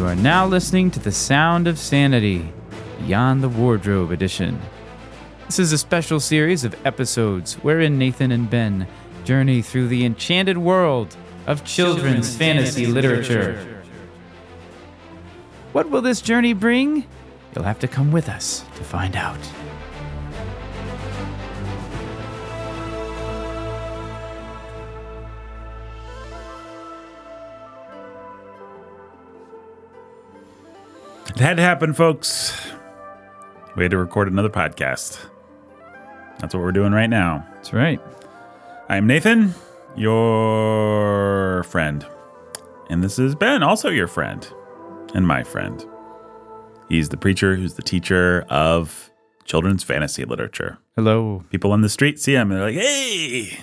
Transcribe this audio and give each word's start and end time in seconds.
You 0.00 0.06
are 0.06 0.16
now 0.16 0.46
listening 0.46 0.90
to 0.92 0.98
The 0.98 1.12
Sound 1.12 1.68
of 1.68 1.78
Sanity, 1.78 2.50
Beyond 3.00 3.42
the 3.42 3.50
Wardrobe 3.50 4.12
Edition. 4.12 4.58
This 5.44 5.58
is 5.58 5.74
a 5.74 5.78
special 5.78 6.18
series 6.18 6.64
of 6.64 6.74
episodes 6.86 7.56
wherein 7.56 7.98
Nathan 7.98 8.32
and 8.32 8.48
Ben 8.48 8.88
journey 9.24 9.60
through 9.60 9.88
the 9.88 10.06
enchanted 10.06 10.56
world 10.56 11.14
of 11.46 11.66
children's, 11.66 12.34
fantasy, 12.34 12.86
literature. 12.86 13.82
What 15.72 15.90
will 15.90 16.00
this 16.00 16.22
journey 16.22 16.54
bring? 16.54 17.04
You'll 17.54 17.64
have 17.64 17.80
to 17.80 17.86
come 17.86 18.10
with 18.10 18.30
us 18.30 18.64
to 18.76 18.82
find 18.82 19.14
out. 19.16 19.38
It 31.40 31.44
had 31.44 31.56
to 31.56 31.62
happen, 31.62 31.94
folks. 31.94 32.54
We 33.74 33.82
had 33.82 33.92
to 33.92 33.96
record 33.96 34.28
another 34.28 34.50
podcast. 34.50 35.18
That's 36.38 36.52
what 36.52 36.62
we're 36.62 36.70
doing 36.70 36.92
right 36.92 37.08
now. 37.08 37.46
That's 37.54 37.72
right. 37.72 37.98
I'm 38.90 39.06
Nathan, 39.06 39.54
your 39.96 41.62
friend. 41.62 42.06
And 42.90 43.02
this 43.02 43.18
is 43.18 43.34
Ben, 43.34 43.62
also 43.62 43.88
your 43.88 44.06
friend 44.06 44.46
and 45.14 45.26
my 45.26 45.42
friend. 45.42 45.82
He's 46.90 47.08
the 47.08 47.16
preacher 47.16 47.56
who's 47.56 47.72
the 47.72 47.82
teacher 47.82 48.44
of 48.50 49.10
children's 49.46 49.82
fantasy 49.82 50.26
literature. 50.26 50.76
Hello. 50.94 51.42
People 51.48 51.72
on 51.72 51.80
the 51.80 51.88
street 51.88 52.20
see 52.20 52.34
him 52.34 52.50
and 52.50 52.60
they're 52.60 52.66
like, 52.66 52.76
hey, 52.76 53.60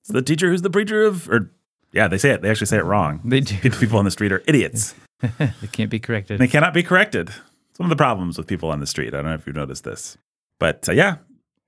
it's 0.00 0.08
the 0.08 0.20
teacher 0.20 0.50
who's 0.50 0.62
the 0.62 0.68
preacher 0.68 1.04
of, 1.04 1.30
or 1.30 1.52
yeah, 1.92 2.08
they 2.08 2.18
say 2.18 2.30
it. 2.30 2.42
They 2.42 2.50
actually 2.50 2.66
say 2.66 2.78
it 2.78 2.84
wrong. 2.84 3.20
They 3.24 3.38
do. 3.38 3.70
People 3.78 4.00
on 4.00 4.04
the 4.04 4.10
street 4.10 4.32
are 4.32 4.42
idiots. 4.48 4.96
they 5.38 5.68
can't 5.72 5.90
be 5.90 5.98
corrected. 5.98 6.40
They 6.40 6.48
cannot 6.48 6.74
be 6.74 6.82
corrected. 6.82 7.28
It's 7.70 7.78
one 7.78 7.86
of 7.86 7.96
the 7.96 8.02
problems 8.02 8.38
with 8.38 8.46
people 8.46 8.70
on 8.70 8.80
the 8.80 8.86
street. 8.86 9.14
I 9.14 9.18
don't 9.18 9.26
know 9.26 9.34
if 9.34 9.46
you've 9.46 9.56
noticed 9.56 9.84
this. 9.84 10.16
But 10.58 10.88
uh, 10.88 10.92
yeah, 10.92 11.16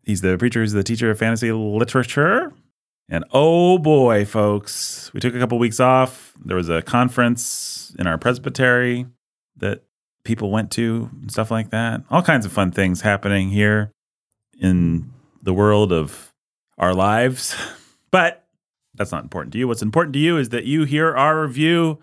he's 0.04 0.20
the 0.20 0.36
preacher 0.38 0.62
he's 0.62 0.72
the 0.72 0.82
teacher 0.82 1.10
of 1.10 1.18
fantasy 1.18 1.52
literature. 1.52 2.52
And 3.08 3.24
oh 3.32 3.78
boy, 3.78 4.24
folks, 4.24 5.10
we 5.12 5.20
took 5.20 5.34
a 5.34 5.38
couple 5.38 5.58
weeks 5.58 5.80
off. 5.80 6.32
There 6.44 6.56
was 6.56 6.68
a 6.68 6.82
conference 6.82 7.94
in 7.98 8.06
our 8.06 8.16
presbytery 8.16 9.06
that 9.56 9.82
people 10.24 10.50
went 10.50 10.70
to 10.72 11.10
and 11.20 11.30
stuff 11.30 11.50
like 11.50 11.70
that. 11.70 12.02
All 12.10 12.22
kinds 12.22 12.46
of 12.46 12.52
fun 12.52 12.70
things 12.70 13.00
happening 13.00 13.50
here 13.50 13.90
in 14.58 15.12
the 15.42 15.52
world 15.52 15.92
of 15.92 16.32
our 16.78 16.94
lives. 16.94 17.54
But 18.12 18.44
that's 18.94 19.10
not 19.10 19.22
important 19.22 19.54
to 19.54 19.58
you. 19.58 19.66
What's 19.66 19.80
important 19.80 20.12
to 20.12 20.18
you 20.18 20.36
is 20.36 20.50
that 20.50 20.64
you 20.64 20.84
hear 20.84 21.16
our 21.16 21.40
review 21.40 21.98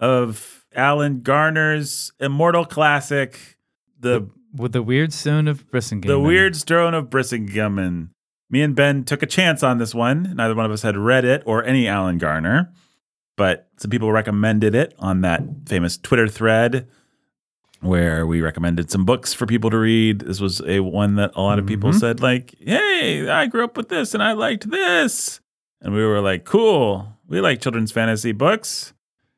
of 0.00 0.63
Alan 0.74 1.20
Garner's 1.22 2.12
immortal 2.20 2.64
classic, 2.64 3.56
the 3.98 4.28
With 4.54 4.72
the 4.72 4.82
weird 4.82 5.12
stone 5.12 5.48
of 5.48 5.66
Brisingamen. 5.70 6.06
the 6.06 6.18
Weird 6.20 6.56
Stone 6.56 6.94
of 6.94 7.10
Brisingamen. 7.10 7.78
And 7.78 8.08
me 8.50 8.62
and 8.62 8.74
Ben 8.76 9.04
took 9.04 9.22
a 9.22 9.26
chance 9.26 9.62
on 9.62 9.78
this 9.78 9.94
one. 9.94 10.34
Neither 10.36 10.54
one 10.54 10.66
of 10.66 10.70
us 10.72 10.82
had 10.82 10.96
read 10.96 11.24
it 11.24 11.42
or 11.46 11.64
any 11.64 11.88
Alan 11.88 12.18
Garner, 12.18 12.70
but 13.36 13.68
some 13.78 13.90
people 13.90 14.12
recommended 14.12 14.74
it 14.74 14.94
on 14.98 15.22
that 15.22 15.42
famous 15.66 15.96
Twitter 15.96 16.28
thread 16.28 16.86
where 17.80 18.26
we 18.26 18.40
recommended 18.40 18.90
some 18.90 19.04
books 19.04 19.34
for 19.34 19.44
people 19.44 19.68
to 19.70 19.78
read. 19.78 20.20
This 20.20 20.40
was 20.40 20.62
a 20.66 20.80
one 20.80 21.16
that 21.16 21.32
a 21.34 21.42
lot 21.42 21.58
of 21.58 21.66
people 21.66 21.90
Mhm. 21.90 22.00
said, 22.00 22.20
like, 22.22 22.54
hey, 22.60 23.28
I 23.28 23.46
grew 23.46 23.62
up 23.64 23.76
with 23.76 23.88
this 23.90 24.14
and 24.14 24.22
I 24.22 24.32
liked 24.32 24.70
this. 24.70 25.40
And 25.82 25.92
we 25.92 26.02
were 26.04 26.20
like, 26.22 26.44
cool. 26.46 27.18
We 27.28 27.40
like 27.42 27.60
children's 27.60 27.92
fantasy 27.92 28.32
books. 28.32 28.93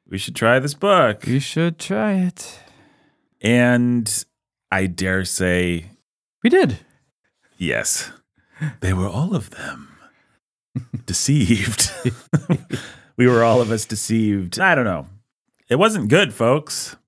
We 0.08 0.18
should 0.18 0.36
try 0.36 0.58
this 0.58 0.74
book. 0.74 1.26
You 1.26 1.40
should 1.40 1.78
try 1.78 2.12
it. 2.14 2.60
And 3.40 4.24
I 4.70 4.86
dare 4.86 5.24
say, 5.24 5.86
We 6.42 6.50
did. 6.50 6.78
yes, 7.58 8.10
they 8.80 8.92
were 8.92 9.08
all 9.08 9.34
of 9.34 9.50
them 9.50 9.96
deceived. 11.06 11.90
we 13.16 13.26
were 13.26 13.42
all 13.42 13.60
of 13.60 13.70
us 13.70 13.84
deceived. 13.84 14.58
I 14.60 14.74
don't 14.74 14.84
know. 14.84 15.06
It 15.68 15.76
wasn't 15.76 16.08
good, 16.08 16.32
folks. 16.32 16.96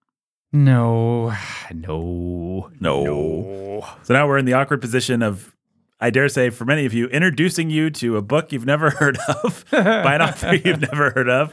No. 0.50 1.34
No. 1.74 2.70
No. 2.80 3.86
So 4.02 4.14
now 4.14 4.26
we're 4.26 4.38
in 4.38 4.46
the 4.46 4.54
awkward 4.54 4.80
position 4.80 5.20
of, 5.22 5.54
I 6.00 6.08
dare 6.08 6.30
say, 6.30 6.48
for 6.48 6.64
many 6.64 6.86
of 6.86 6.94
you, 6.94 7.06
introducing 7.08 7.68
you 7.68 7.90
to 7.90 8.16
a 8.16 8.22
book 8.22 8.50
you've 8.50 8.64
never 8.64 8.88
heard 8.88 9.18
of 9.44 9.66
by 9.70 10.14
an 10.14 10.22
author 10.22 10.54
you've 10.54 10.80
never 10.80 11.10
heard 11.10 11.28
of, 11.28 11.52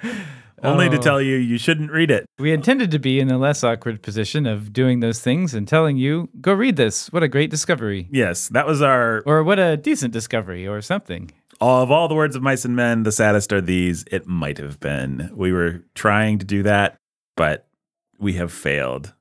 only 0.63 0.89
to 0.89 0.97
Oh. 0.97 1.01
tell 1.01 1.21
you 1.21 1.35
you 1.35 1.57
shouldn't 1.57 1.91
read 1.91 2.09
it. 2.11 2.25
We 2.39 2.51
intended 2.53 2.91
to 2.91 2.99
be 2.99 3.19
in 3.19 3.27
the 3.27 3.37
less 3.37 3.63
awkward 3.63 4.01
position 4.01 4.45
of 4.45 4.71
doing 4.73 4.99
those 4.99 5.19
things 5.19 5.53
and 5.53 5.67
telling 5.67 5.97
you, 5.97 6.29
go 6.41 6.53
read 6.53 6.75
this. 6.75 7.11
What 7.11 7.23
a 7.23 7.27
great 7.27 7.49
discovery. 7.49 8.07
Yes, 8.11 8.47
that 8.49 8.65
was 8.67 8.81
our 8.81 9.21
Or 9.25 9.43
what 9.43 9.59
a 9.59 9.77
decent 9.77 10.13
discovery 10.13 10.67
or 10.67 10.81
something. 10.81 11.31
of 11.61 11.89
all 11.91 12.07
the 12.07 12.15
words 12.15 12.35
of 12.35 12.41
mice 12.41 12.65
and 12.65 12.75
men, 12.75 13.03
the 13.03 13.11
saddest 13.11 13.51
are 13.53 13.61
these. 13.61 14.03
It 14.11 14.27
might 14.27 14.57
have 14.57 14.79
been. 14.79 15.29
We 15.33 15.51
were 15.53 15.83
trying 15.95 16.39
to 16.39 16.45
do 16.45 16.63
that, 16.63 16.97
but 17.37 17.67
we 18.19 18.33
have 18.33 18.51
failed. 18.51 19.13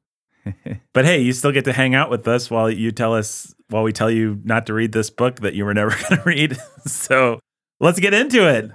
but 0.93 1.05
hey, 1.05 1.21
you 1.21 1.33
still 1.33 1.53
get 1.53 1.65
to 1.65 1.73
hang 1.73 1.95
out 1.95 2.11
with 2.11 2.27
us 2.29 2.51
while 2.51 2.69
you 2.71 2.91
tell 2.93 3.15
us 3.15 3.55
while 3.71 3.83
we 3.83 3.93
tell 3.93 4.11
you 4.11 4.41
not 4.45 4.67
to 4.67 4.75
read 4.75 4.93
this 4.93 5.09
book 5.11 5.41
that 5.41 5.55
you 5.55 5.65
were 5.65 5.73
never 5.75 5.91
going 6.09 6.21
to 6.21 6.23
read. 6.27 6.57
so 6.87 7.41
let's 7.81 7.99
get 7.99 8.13
into 8.15 8.47
it. 8.49 8.71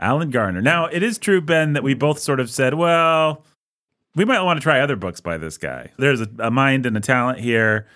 Alan 0.00 0.30
Garner. 0.30 0.60
Now, 0.62 0.86
it 0.86 1.02
is 1.02 1.18
true, 1.18 1.40
Ben, 1.40 1.72
that 1.72 1.82
we 1.82 1.94
both 1.94 2.18
sort 2.18 2.40
of 2.40 2.50
said, 2.50 2.74
well, 2.74 3.44
we 4.14 4.24
might 4.24 4.42
want 4.42 4.58
to 4.58 4.62
try 4.62 4.80
other 4.80 4.96
books 4.96 5.20
by 5.20 5.38
this 5.38 5.58
guy. 5.58 5.90
There's 5.98 6.20
a, 6.20 6.28
a 6.38 6.50
mind 6.50 6.86
and 6.86 6.96
a 6.96 7.00
talent 7.00 7.40
here, 7.40 7.86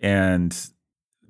and 0.00 0.56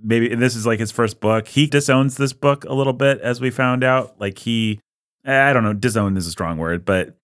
maybe 0.02 0.30
and 0.30 0.40
this 0.40 0.54
is 0.56 0.66
like 0.66 0.78
his 0.80 0.92
first 0.92 1.20
book. 1.20 1.48
He 1.48 1.66
disowns 1.66 2.16
this 2.16 2.32
book 2.32 2.64
a 2.64 2.74
little 2.74 2.92
bit, 2.92 3.20
as 3.20 3.40
we 3.40 3.50
found 3.50 3.82
out. 3.84 4.20
Like 4.20 4.38
he, 4.38 4.80
I 5.24 5.52
don't 5.52 5.64
know, 5.64 5.72
disown 5.74 6.16
is 6.16 6.26
a 6.26 6.30
strong 6.30 6.58
word, 6.58 6.84
but 6.84 7.16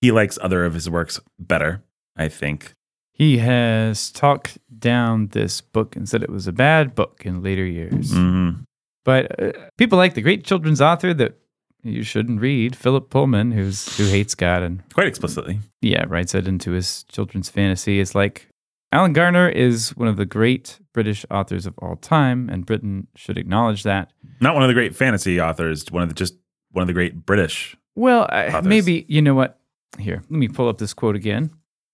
he 0.00 0.10
likes 0.10 0.38
other 0.42 0.64
of 0.64 0.74
his 0.74 0.88
works 0.90 1.20
better. 1.38 1.82
I 2.16 2.28
think. 2.28 2.72
He 3.14 3.38
has 3.38 4.10
talked 4.10 4.58
down 4.78 5.28
this 5.28 5.60
book 5.60 5.96
and 5.96 6.08
said 6.08 6.22
it 6.22 6.30
was 6.30 6.46
a 6.46 6.52
bad 6.52 6.94
book 6.94 7.22
in 7.24 7.42
later 7.42 7.64
years. 7.64 8.10
Mhm. 8.12 8.64
But 9.04 9.40
uh, 9.40 9.52
people 9.78 9.96
like 9.98 10.14
the 10.14 10.22
great 10.22 10.44
children's 10.44 10.80
author 10.80 11.14
that 11.14 11.38
you 11.82 12.02
shouldn't 12.02 12.40
read, 12.40 12.76
Philip 12.76 13.10
Pullman, 13.10 13.52
who's 13.52 13.96
who 13.96 14.04
hates 14.06 14.34
God 14.34 14.62
and 14.62 14.82
Quite 14.94 15.06
explicitly. 15.08 15.60
yeah, 15.80 16.04
writes 16.08 16.34
it 16.34 16.46
into 16.46 16.72
his 16.72 17.04
children's 17.04 17.48
fantasy. 17.48 17.98
Is 17.98 18.14
like 18.14 18.48
Alan 18.92 19.12
Garner 19.12 19.48
is 19.48 19.96
one 19.96 20.08
of 20.08 20.16
the 20.16 20.26
great 20.26 20.78
British 20.92 21.24
authors 21.30 21.66
of 21.66 21.74
all 21.78 21.96
time, 21.96 22.48
and 22.48 22.66
Britain 22.66 23.06
should 23.16 23.38
acknowledge 23.38 23.82
that. 23.84 24.12
Not 24.40 24.54
one 24.54 24.62
of 24.62 24.68
the 24.68 24.74
great 24.74 24.94
fantasy 24.94 25.40
authors. 25.40 25.84
One 25.90 26.02
of 26.02 26.08
the 26.08 26.14
just 26.14 26.34
one 26.70 26.82
of 26.82 26.86
the 26.86 26.92
great 26.94 27.24
British. 27.26 27.76
Well, 27.94 28.26
I, 28.30 28.60
maybe 28.62 29.04
you 29.08 29.22
know 29.22 29.34
what. 29.34 29.58
Here, 29.98 30.22
let 30.30 30.38
me 30.38 30.48
pull 30.48 30.68
up 30.68 30.78
this 30.78 30.94
quote 30.94 31.16
again 31.16 31.50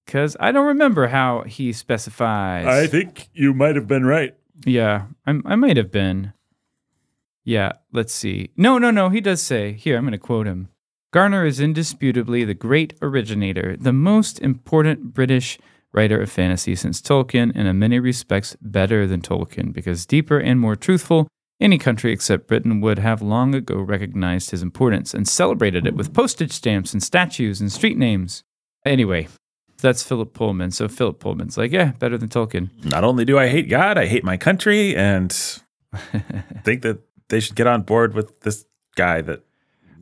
because 0.07 0.37
I 0.39 0.53
don't 0.53 0.69
remember 0.69 1.09
how 1.09 1.43
he 1.43 1.73
specifies. 1.73 2.65
I 2.67 2.87
think 2.87 3.29
you 3.35 3.53
might 3.53 3.75
have 3.75 3.89
been 3.89 4.07
right. 4.07 4.37
Yeah, 4.65 5.07
I, 5.27 5.41
I 5.45 5.57
might 5.57 5.77
have 5.77 5.91
been. 5.91 6.33
Yeah, 7.49 7.73
let's 7.95 8.13
see. 8.13 8.51
No, 8.59 8.77
no, 8.77 8.91
no. 8.91 9.09
He 9.09 9.23
does 9.23 9.41
say, 9.41 9.73
here, 9.73 9.97
I'm 9.97 10.05
going 10.05 10.13
to 10.13 10.19
quote 10.19 10.47
him 10.47 10.69
Garner 11.15 11.47
is 11.47 11.61
indisputably 11.61 12.45
the 12.45 12.53
great 12.53 12.93
originator, 13.01 13.75
the 13.75 13.95
most 13.95 14.39
important 14.41 15.15
British 15.15 15.59
writer 15.91 16.21
of 16.21 16.31
fantasy 16.31 16.75
since 16.75 17.01
Tolkien, 17.01 17.51
and 17.55 17.67
in 17.67 17.79
many 17.79 17.99
respects 18.01 18.55
better 18.61 19.07
than 19.07 19.23
Tolkien, 19.23 19.73
because 19.73 20.05
deeper 20.05 20.39
and 20.39 20.61
more 20.61 20.77
truthful, 20.77 21.27
any 21.59 21.79
country 21.79 22.13
except 22.13 22.49
Britain 22.49 22.83
would 22.83 22.99
have 22.99 23.23
long 23.23 23.55
ago 23.55 23.77
recognized 23.77 24.51
his 24.51 24.61
importance 24.61 25.15
and 25.15 25.27
celebrated 25.27 25.87
it 25.87 25.97
with 25.97 26.13
postage 26.13 26.53
stamps 26.53 26.93
and 26.93 27.03
statues 27.03 27.63
and 27.63 27.73
street 27.73 27.97
names. 27.97 28.45
Anyway, 28.85 29.27
that's 29.81 30.03
Philip 30.03 30.35
Pullman. 30.35 30.71
So 30.71 30.87
Philip 30.87 31.19
Pullman's 31.19 31.57
like, 31.57 31.73
yeah, 31.73 31.93
better 31.93 32.19
than 32.19 32.29
Tolkien. 32.29 32.85
Not 32.85 33.05
only 33.05 33.25
do 33.25 33.39
I 33.39 33.49
hate 33.49 33.71
God, 33.71 33.97
I 33.97 34.05
hate 34.05 34.23
my 34.23 34.37
country, 34.37 34.95
and 34.95 35.33
think 36.63 36.83
that 36.83 37.08
they 37.29 37.41
should 37.41 37.57
get 37.57 37.67
on 37.67 37.83
board 37.83 38.15
with 38.15 38.41
this 38.41 38.65
guy 38.97 39.21
that 39.23 39.43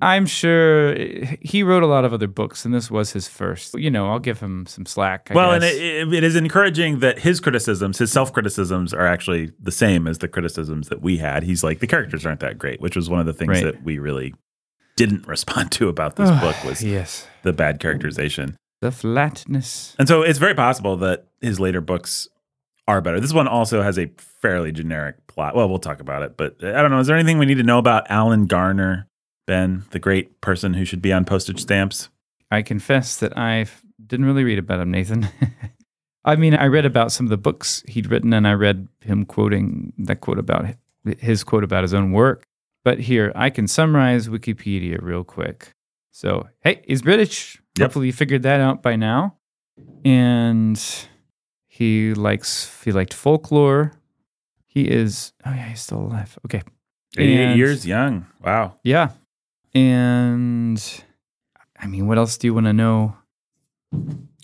I'm 0.02 0.26
sure 0.26 0.94
he 1.40 1.62
wrote 1.62 1.82
a 1.82 1.86
lot 1.86 2.04
of 2.04 2.12
other 2.12 2.26
books, 2.28 2.66
and 2.66 2.74
this 2.74 2.90
was 2.90 3.12
his 3.12 3.28
first. 3.28 3.72
You 3.78 3.90
know, 3.90 4.10
I'll 4.10 4.18
give 4.18 4.40
him 4.40 4.66
some 4.66 4.84
slack. 4.84 5.28
I 5.30 5.34
well, 5.34 5.52
and 5.52 5.64
it, 5.64 6.12
it 6.12 6.22
is 6.22 6.36
encouraging 6.36 6.98
that 7.00 7.20
his 7.20 7.40
criticisms, 7.40 7.96
his 7.98 8.12
self 8.12 8.30
criticisms, 8.32 8.92
are 8.92 9.06
actually 9.06 9.52
the 9.58 9.72
same 9.72 10.06
as 10.06 10.18
the 10.18 10.28
criticisms 10.28 10.88
that 10.90 11.00
we 11.00 11.16
had. 11.16 11.44
He's 11.44 11.64
like 11.64 11.78
the 11.80 11.86
characters 11.86 12.26
aren't 12.26 12.40
that 12.40 12.58
great, 12.58 12.80
which 12.80 12.94
was 12.94 13.08
one 13.08 13.20
of 13.20 13.26
the 13.26 13.32
things 13.32 13.48
Right. 13.48 13.64
that 13.64 13.82
we 13.84 13.98
really 13.98 14.34
didn't 14.96 15.26
respond 15.34 15.72
to 15.72 15.88
about 15.88 16.16
this 16.16 16.30
book 16.42 16.62
was 16.64 16.82
yes, 16.84 17.26
the 17.42 17.54
bad 17.54 17.80
characterization. 17.80 18.54
the 18.82 18.92
flatness. 18.92 19.96
And 19.98 20.06
so 20.06 20.20
it's 20.22 20.38
very 20.38 20.54
possible 20.54 20.98
that 20.98 21.26
his 21.40 21.58
later 21.58 21.80
books 21.80 22.28
are 22.88 23.00
better. 23.00 23.20
This 23.20 23.32
one 23.32 23.48
also 23.48 23.82
has 23.82 23.98
a 23.98 24.10
fairly 24.16 24.72
generic 24.72 25.26
plot. 25.26 25.56
Well, 25.56 25.68
we'll 25.68 25.78
talk 25.78 26.00
about 26.00 26.22
it, 26.22 26.36
but 26.36 26.62
I 26.62 26.82
don't 26.82 26.90
know. 26.90 27.00
Is 27.00 27.06
there 27.06 27.16
anything 27.16 27.38
we 27.38 27.46
need 27.46 27.56
to 27.56 27.62
know 27.62 27.78
about 27.78 28.10
Alan 28.10 28.46
Garner 28.46 29.08
Ben, 29.46 29.84
the 29.90 29.98
great 29.98 30.40
person 30.40 30.74
who 30.74 30.84
should 30.84 31.00
be 31.00 31.12
on 31.12 31.24
postage 31.24 31.60
stamps. 31.60 32.08
I 32.50 32.62
confess 32.62 33.16
that 33.18 33.36
I 33.38 33.66
didn't 34.04 34.26
really 34.26 34.44
read 34.44 34.58
about 34.58 34.80
him, 34.80 34.90
Nathan. 34.90 35.28
I 36.24 36.36
mean, 36.36 36.54
I 36.54 36.66
read 36.66 36.84
about 36.84 37.12
some 37.12 37.26
of 37.26 37.30
the 37.30 37.36
books 37.36 37.84
he'd 37.86 38.10
written, 38.10 38.32
and 38.32 38.46
I 38.46 38.52
read 38.52 38.88
him 39.00 39.24
quoting 39.24 39.92
that 39.98 40.20
quote 40.20 40.38
about 40.38 40.66
his 41.18 41.44
quote 41.44 41.62
about 41.62 41.84
his 41.84 41.94
own 41.94 42.10
work. 42.10 42.44
But 42.84 42.98
here, 42.98 43.32
I 43.34 43.50
can 43.50 43.68
summarize 43.68 44.28
Wikipedia 44.28 45.00
real 45.00 45.22
quick. 45.22 45.72
So, 46.10 46.48
hey, 46.60 46.82
he's 46.86 47.02
British. 47.02 47.60
Yep. 47.78 47.86
Hopefully, 47.86 48.06
you 48.08 48.12
figured 48.12 48.42
that 48.42 48.60
out 48.60 48.82
by 48.82 48.96
now. 48.96 49.36
And 50.04 50.82
he 51.76 52.14
likes 52.14 52.82
he 52.84 52.92
liked 52.92 53.12
folklore. 53.14 53.92
He 54.66 54.82
is 54.82 55.32
oh 55.44 55.50
yeah, 55.50 55.68
he's 55.68 55.80
still 55.80 56.00
alive. 56.00 56.38
Okay, 56.46 56.62
88 57.18 57.44
And- 57.44 57.58
years 57.58 57.86
young. 57.86 58.26
Wow. 58.44 58.74
yeah. 58.82 59.10
And 59.74 60.82
I 61.78 61.86
mean, 61.86 62.06
what 62.06 62.18
else 62.18 62.36
do 62.38 62.46
you 62.46 62.54
want 62.54 62.66
to 62.66 62.72
know? 62.72 63.14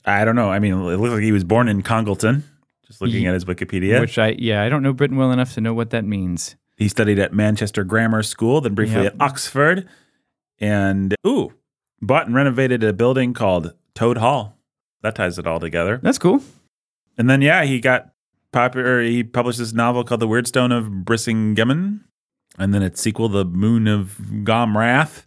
I 0.05 0.25
don't 0.25 0.37
know. 0.37 0.51
I 0.51 0.59
mean, 0.59 0.73
it 0.75 0.97
looks 0.99 1.13
like 1.15 1.23
he 1.23 1.33
was 1.33 1.45
born 1.45 1.69
in 1.69 1.83
Congleton, 1.83 2.45
just 2.87 3.01
looking 3.01 3.23
Ye- 3.23 3.27
at 3.29 3.35
his 3.35 3.45
Wikipedia. 3.47 4.01
Which 4.01 4.19
I 4.19 4.35
yeah, 4.39 4.63
I 4.63 4.69
don't 4.69 4.83
know 4.83 4.93
Britain 4.93 5.17
well 5.17 5.33
enough 5.33 5.55
to 5.55 5.61
know 5.61 5.75
what 5.75 5.91
that 5.91 6.05
means. 6.05 6.57
he 6.77 6.89
studied 6.89 7.19
at 7.19 7.33
Manchester 7.33 7.85
Grammar 7.85 8.23
School, 8.23 8.61
then 8.61 8.75
briefly 8.75 9.03
Yep. 9.05 9.15
at 9.15 9.21
Oxford, 9.21 9.89
and 10.61 11.15
ooh, 11.27 11.53
bought 12.01 12.27
and 12.27 12.35
renovated 12.35 12.83
a 12.85 12.93
building 12.93 13.33
called 13.35 13.73
Toad 13.95 14.19
Hall. 14.19 14.59
That 15.03 15.15
ties 15.15 15.39
it 15.39 15.47
all 15.47 15.61
together. 15.61 15.99
That's 16.03 16.19
cool. 16.19 16.43
And 17.19 17.29
then, 17.29 17.43
yeah, 17.43 17.65
he 17.65 17.81
got 17.81 18.13
popular. 18.53 19.03
He 19.03 19.25
published 19.25 19.59
this 19.59 19.73
novel 19.73 20.05
called 20.05 20.21
The 20.21 20.29
Weirdstone 20.29 20.77
of 20.77 20.87
Brisingamen, 20.87 22.01
and 22.59 22.75
then 22.75 22.83
its 22.83 23.01
sequel, 23.01 23.29
The 23.29 23.45
Moon 23.45 23.89
of 23.89 24.19
Gomrath. 24.45 25.27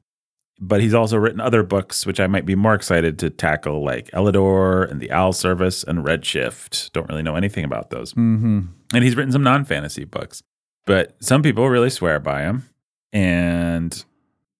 But 0.61 0.79
he's 0.79 0.93
also 0.93 1.17
written 1.17 1.41
other 1.41 1.63
books, 1.63 2.05
which 2.05 2.19
I 2.21 2.27
might 2.27 2.45
be 2.45 2.55
more 2.55 2.73
excited 2.73 3.19
to 3.19 3.29
tackle, 3.29 3.83
like 3.83 4.09
Elidor 4.11 4.89
and 4.89 5.01
The 5.01 5.11
Owl 5.11 5.33
Service 5.33 5.83
and 5.83 6.05
Redshift. 6.05 6.93
Don't 6.93 7.09
really 7.09 7.23
know 7.23 7.35
anything 7.35 7.65
about 7.65 7.89
those. 7.89 8.13
Mm-hmm. 8.13 8.61
And 8.93 9.03
he's 9.03 9.17
written 9.17 9.33
some 9.33 9.43
non 9.43 9.65
fantasy 9.65 10.05
books, 10.05 10.41
but 10.85 11.17
some 11.19 11.43
people 11.43 11.67
really 11.67 11.89
swear 11.89 12.21
by 12.21 12.43
him. 12.43 12.69
And 13.11 14.05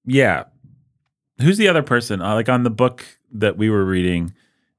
yeah, 0.06 0.44
who's 1.42 1.58
the 1.58 1.70
other 1.70 1.84
person? 1.84 2.22
Uh, 2.22 2.34
like 2.34 2.50
on 2.50 2.64
the 2.64 2.70
book 2.70 3.06
that 3.32 3.58
we 3.58 3.70
were 3.70 3.86
reading, 3.86 4.34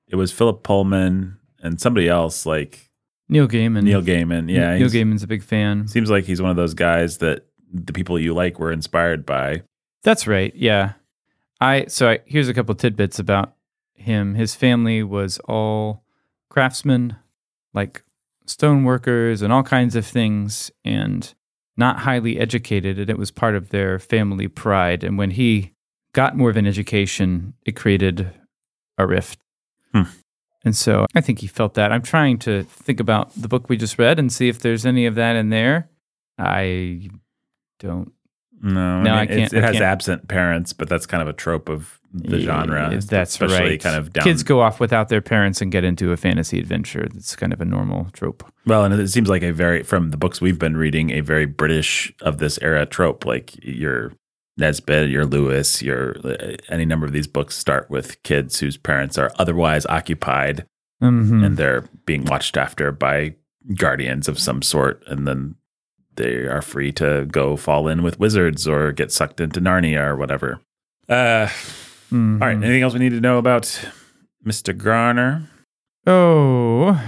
it 0.08 0.16
was 0.16 0.32
Philip 0.32 0.62
Pullman 0.62 1.38
and 1.67 1.81
somebody 1.81 2.09
else, 2.09 2.47
like 2.47 2.91
Neil 3.29 3.49
Gaiman. 3.49 3.83
Neil 3.83 4.03
Gaiman. 4.03 4.51
Yeah, 4.51 4.79
Neil 4.79 4.89
Gaiman's 4.89 5.23
a 5.23 5.27
big 5.27 5.43
fan. 5.43 5.89
Seems 5.89 6.11
like 6.11 6.25
he's 6.25 6.41
one 6.41 6.51
of 6.51 6.57
those 6.57 6.75
guys 6.75 7.19
that 7.19 7.47
the 7.73 7.93
people 7.93 8.19
you 8.19 8.35
like 8.35 8.59
were 8.59 8.73
inspired 8.73 9.27
by. 9.27 9.63
That's 10.03 10.27
right. 10.27 10.55
Yeah. 10.55 10.93
I 11.61 11.87
so 11.87 12.11
I, 12.11 12.19
here's 12.27 12.49
a 12.49 12.55
couple 12.55 12.75
tidbits 12.75 13.19
about 13.19 13.55
him. 13.95 14.35
His 14.35 14.55
family 14.55 15.03
was 15.03 15.39
all 15.41 16.05
craftsmen, 16.49 17.17
like 17.75 18.03
stoneworkers 18.47 19.43
and 19.43 19.53
all 19.53 19.63
kinds 19.63 19.97
of 19.97 20.07
things, 20.07 20.71
and 20.85 21.35
not 21.77 22.01
highly 22.01 22.39
educated. 22.39 22.99
And 22.99 23.11
it 23.11 23.19
was 23.19 23.31
part 23.31 23.57
of 23.57 23.71
their 23.71 23.99
family 23.99 24.49
pride. 24.49 25.03
And 25.03 25.19
when 25.19 25.33
he 25.33 25.73
got 26.13 26.37
more 26.37 26.51
of 26.51 26.57
an 26.57 26.67
education, 26.67 27.55
it 27.65 27.73
created 27.73 28.31
a 28.99 29.07
rift. 29.07 29.41
Hmm. 29.93 30.03
And 30.67 30.77
so 30.77 31.07
I 31.15 31.21
think 31.23 31.39
he 31.39 31.47
felt 31.47 31.75
that. 31.75 31.93
I'm 31.93 32.03
trying 32.03 32.39
to 32.41 32.65
think 32.65 33.01
about 33.01 33.33
the 33.41 33.49
book 33.49 33.69
we 33.71 33.77
just 33.79 33.99
read 33.99 34.19
and 34.19 34.31
see 34.33 34.49
if 34.49 34.59
there's 34.59 34.85
any 34.85 35.07
of 35.07 35.15
that 35.15 35.37
in 35.37 35.49
there. 35.51 35.89
I 36.39 37.09
don't 37.81 38.13
No, 38.63 39.03
No, 39.03 39.15
I 39.15 39.23
it's- 39.25 39.39
can't- 39.39 39.53
It 39.53 39.63
has 39.63 39.73
can't. 39.73 39.85
absent 39.85 40.29
parents, 40.29 40.73
but 40.73 40.89
that's 40.89 41.07
kind 41.07 41.23
of 41.23 41.29
a 41.29 41.33
trope 41.35 41.69
of 41.69 42.01
the 42.13 42.41
genre. 42.41 42.91
Yeah, 42.91 43.01
That's 43.07 43.33
especially 43.35 43.69
right. 43.73 43.81
kind 43.83 43.95
of 43.97 44.13
down. 44.15 44.25
Kids 44.25 44.43
go 44.43 44.61
off 44.63 44.81
without 44.81 45.09
their 45.11 45.21
parents 45.21 45.61
and 45.61 45.71
get 45.71 45.85
into 45.85 46.11
a 46.13 46.17
fantasy 46.17 46.59
adventure. 46.59 47.07
That's 47.13 47.37
kind 47.37 47.53
of 47.53 47.61
a 47.61 47.67
normal 47.67 48.09
trope. 48.15 48.43
Well, 48.65 48.85
and 48.85 48.95
it 48.95 49.09
seems 49.09 49.29
like 49.29 49.43
a 49.43 49.53
very 49.53 49.83
from 49.83 50.11
the 50.11 50.17
books 50.17 50.41
we've 50.41 50.59
been 50.59 50.77
reading, 50.77 51.11
a 51.11 51.21
very 51.21 51.45
British 51.45 52.13
of 52.23 52.39
this 52.39 52.59
era 52.63 52.87
trope. 52.87 53.27
Like 53.27 53.53
your 53.63 54.13
Nesbit, 54.56 55.11
your 55.11 55.26
Lewis, 55.26 55.82
your 55.82 56.17
any 56.69 56.85
number 56.85 57.05
of 57.06 57.12
these 57.12 57.26
books 57.26 57.56
start 57.56 57.91
with 57.91 58.23
kids 58.23 58.58
whose 58.61 58.76
parents 58.76 59.19
are 59.19 59.31
otherwise 59.38 59.85
occupied 59.87 60.67
Mm-hmm. 61.03 61.44
and 61.44 61.56
they're 61.58 61.85
being 62.06 62.25
watched 62.25 62.56
after 62.56 62.91
by 62.91 63.35
guardians 63.75 64.29
of 64.29 64.38
some 64.38 64.62
sort, 64.62 65.03
and 65.06 65.29
then 65.29 65.56
they 66.14 66.47
are 66.47 66.62
free 66.62 66.91
to 66.93 67.26
go 67.31 67.55
fall 67.56 67.87
in 67.87 68.03
with 68.03 68.19
wizards 68.19 68.67
or 68.67 68.93
get 68.93 69.12
sucked 69.12 69.38
into 69.38 69.61
Narnia 69.61 70.03
or 70.06 70.17
whatever. 70.17 70.58
Uh, 71.06 71.49
Mhm. 72.11 72.41
all 72.41 72.49
right. 72.49 72.56
Anything 72.56 72.81
else 72.82 72.94
we 72.94 73.00
need 73.00 73.11
to 73.11 73.20
know 73.20 73.37
about 73.37 73.64
Mr. 74.43 74.75
Garner? 74.75 75.50
Oh, 76.06 76.99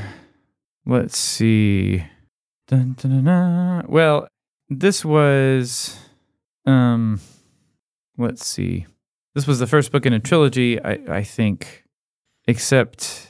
let's 0.84 1.16
see. 1.16 2.04
Dun, 2.66 2.94
dun, 3.00 3.24
dun. 3.24 3.86
Well, 3.88 4.28
this 4.68 5.02
was, 5.02 5.98
um, 6.66 7.20
let's 8.18 8.44
see. 8.44 8.86
This 9.34 9.46
was 9.46 9.58
the 9.58 9.66
first 9.66 9.92
book 9.92 10.04
in 10.04 10.12
a 10.12 10.18
trilogy, 10.18 10.82
I, 10.82 10.98
I 11.08 11.22
think, 11.22 11.84
except 12.46 13.28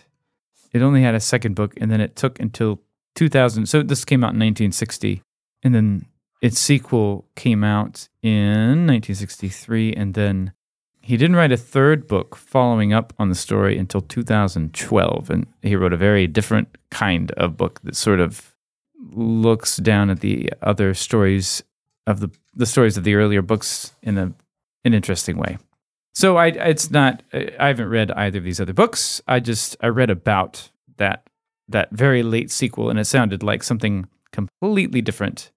it 0.72 0.82
only 0.82 1.02
had 1.02 1.14
a 1.14 1.20
second 1.20 1.54
book, 1.54 1.74
and 1.76 1.90
then 1.90 2.00
it 2.00 2.16
took 2.16 2.40
until 2.40 2.80
2000. 3.14 3.66
So 3.66 3.82
this 3.82 4.04
came 4.04 4.24
out 4.24 4.34
in 4.34 4.40
1960, 4.40 5.22
and 5.62 5.74
then 5.74 6.06
its 6.40 6.58
sequel 6.58 7.26
came 7.36 7.64
out 7.64 8.08
in 8.22 8.86
1963, 8.86 9.92
and 9.94 10.14
then 10.14 10.52
he 11.00 11.16
didn't 11.16 11.36
write 11.36 11.52
a 11.52 11.56
third 11.56 12.06
book 12.06 12.36
following 12.36 12.92
up 12.92 13.12
on 13.18 13.28
the 13.28 13.34
story 13.34 13.78
until 13.78 14.00
2012, 14.00 15.30
and 15.30 15.46
he 15.62 15.74
wrote 15.74 15.92
a 15.92 15.96
very 15.96 16.26
different 16.26 16.76
kind 16.90 17.32
of 17.32 17.56
book 17.56 17.80
that 17.82 17.96
sort 17.96 18.20
of 18.20 18.54
looks 19.10 19.78
down 19.78 20.10
at 20.10 20.20
the 20.20 20.52
other 20.62 20.94
stories 20.94 21.62
of 22.06 22.20
the 22.20 22.30
the 22.54 22.66
stories 22.66 22.96
of 22.96 23.04
the 23.04 23.14
earlier 23.14 23.40
books 23.40 23.94
in 24.02 24.18
a 24.18 24.32
an 24.84 24.94
interesting 24.94 25.36
way. 25.36 25.58
So 26.14 26.36
I 26.36 26.48
it's 26.48 26.90
not 26.90 27.22
I 27.32 27.68
haven't 27.68 27.88
read 27.88 28.10
either 28.12 28.38
of 28.38 28.44
these 28.44 28.60
other 28.60 28.72
books. 28.72 29.20
I 29.28 29.40
just 29.40 29.76
I 29.80 29.88
read 29.88 30.10
about 30.10 30.70
that 30.96 31.28
that 31.68 31.90
very 31.90 32.22
late 32.22 32.50
sequel, 32.50 32.90
and 32.90 32.98
it 32.98 33.04
sounded 33.04 33.42
like 33.42 33.62
something 33.62 34.08
completely 34.32 35.00
different, 35.00 35.50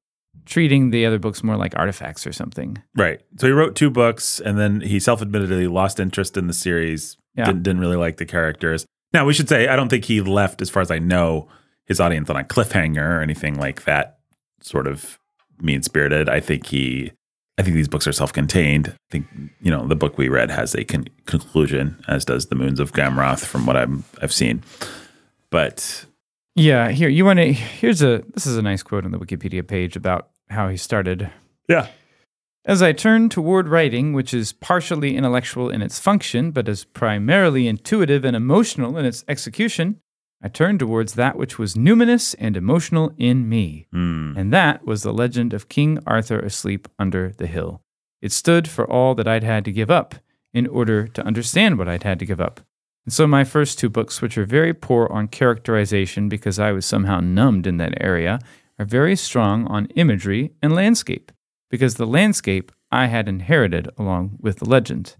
treating 0.45 0.91
the 0.91 1.05
other 1.05 1.19
books 1.19 1.43
more 1.43 1.57
like 1.57 1.77
artifacts 1.77 2.25
or 2.27 2.33
something. 2.33 2.81
Right. 2.95 3.21
So 3.37 3.47
he 3.47 3.53
wrote 3.53 3.75
two 3.75 3.89
books 3.89 4.39
and 4.39 4.57
then 4.57 4.81
he 4.81 4.99
self 4.99 5.21
admittedly 5.21 5.67
lost 5.67 5.99
interest 5.99 6.37
in 6.37 6.47
the 6.47 6.53
series. 6.53 7.17
Yeah. 7.35 7.45
Didn't, 7.45 7.63
didn't 7.63 7.81
really 7.81 7.95
like 7.95 8.17
the 8.17 8.25
characters. 8.25 8.85
Now, 9.13 9.25
we 9.25 9.33
should 9.33 9.49
say, 9.49 9.67
I 9.67 9.75
don't 9.75 9.89
think 9.89 10.05
he 10.05 10.21
left, 10.21 10.61
as 10.61 10.69
far 10.69 10.81
as 10.81 10.91
I 10.91 10.99
know, 10.99 11.47
his 11.85 11.99
audience 11.99 12.29
on 12.29 12.37
a 12.37 12.43
cliffhanger 12.43 13.17
or 13.17 13.21
anything 13.21 13.55
like 13.55 13.83
that, 13.83 14.19
sort 14.61 14.87
of 14.87 15.19
mean 15.59 15.81
spirited. 15.81 16.29
I 16.29 16.39
think 16.39 16.67
he, 16.67 17.11
I 17.57 17.63
think 17.63 17.75
these 17.75 17.87
books 17.87 18.07
are 18.07 18.11
self 18.13 18.33
contained. 18.33 18.87
I 18.89 18.97
think, 19.11 19.27
you 19.61 19.69
know, 19.71 19.87
the 19.87 19.95
book 19.95 20.17
we 20.17 20.29
read 20.29 20.49
has 20.51 20.73
a 20.73 20.83
con- 20.83 21.07
conclusion, 21.25 22.01
as 22.07 22.25
does 22.25 22.47
The 22.47 22.55
Moons 22.55 22.79
of 22.79 22.93
Gomrath, 22.93 23.45
from 23.45 23.65
what 23.65 23.77
I'm, 23.77 24.03
I've 24.21 24.33
seen. 24.33 24.63
But 25.49 26.05
Yeah, 26.55 26.89
here 26.91 27.09
you 27.09 27.25
want 27.25 27.39
to. 27.39 27.51
Here's 27.53 28.01
a. 28.01 28.23
This 28.33 28.45
is 28.47 28.57
a 28.57 28.61
nice 28.61 28.83
quote 28.83 29.05
on 29.05 29.11
the 29.11 29.19
Wikipedia 29.19 29.67
page 29.67 29.95
about 29.95 30.29
how 30.49 30.69
he 30.69 30.77
started. 30.77 31.29
yeah. 31.67 31.87
As 32.63 32.83
I 32.83 32.93
turned 32.93 33.31
toward 33.31 33.67
writing, 33.67 34.13
which 34.13 34.35
is 34.35 34.53
partially 34.53 35.17
intellectual 35.17 35.71
in 35.71 35.81
its 35.81 35.97
function, 35.97 36.51
but 36.51 36.69
is 36.69 36.83
primarily 36.85 37.67
intuitive 37.67 38.23
and 38.23 38.35
emotional 38.35 38.97
in 38.99 39.05
its 39.05 39.25
execution, 39.27 39.99
I 40.43 40.47
turned 40.47 40.79
towards 40.79 41.13
that 41.13 41.37
which 41.37 41.59
was 41.59 41.75
numinous 41.75 42.35
and 42.39 42.57
emotional 42.57 43.13
in 43.17 43.47
me. 43.47 43.87
Hmm. 43.91 44.33
And 44.35 44.51
that 44.51 44.85
was 44.85 45.03
the 45.03 45.13
legend 45.13 45.53
of 45.53 45.69
King 45.69 45.99
Arthur 46.07 46.39
asleep 46.39 46.87
under 46.97 47.31
the 47.37 47.47
hill. 47.47 47.81
It 48.21 48.31
stood 48.31 48.67
for 48.67 48.89
all 48.89 49.15
that 49.15 49.27
I'd 49.27 49.43
had 49.43 49.65
to 49.65 49.71
give 49.71 49.91
up 49.91 50.15
in 50.53 50.67
order 50.67 51.07
to 51.07 51.25
understand 51.25 51.77
what 51.77 51.87
I'd 51.87 52.03
had 52.03 52.19
to 52.19 52.25
give 52.25 52.41
up. 52.41 52.61
And 53.05 53.13
so 53.13 53.25
my 53.25 53.43
first 53.43 53.79
two 53.79 53.89
books, 53.89 54.21
which 54.21 54.37
are 54.37 54.45
very 54.45 54.73
poor 54.73 55.07
on 55.07 55.27
characterization 55.27 56.29
because 56.29 56.59
I 56.59 56.71
was 56.71 56.85
somehow 56.85 57.19
numbed 57.19 57.65
in 57.65 57.77
that 57.77 57.99
area, 57.99 58.39
are 58.77 58.85
very 58.85 59.15
strong 59.15 59.65
on 59.67 59.87
imagery 59.95 60.51
and 60.61 60.73
landscape 60.73 61.31
because 61.69 61.95
the 61.95 62.05
landscape 62.07 62.71
I 62.91 63.07
had 63.07 63.27
inherited 63.27 63.89
along 63.97 64.37
with 64.39 64.59
the 64.59 64.69
legend. 64.69 65.15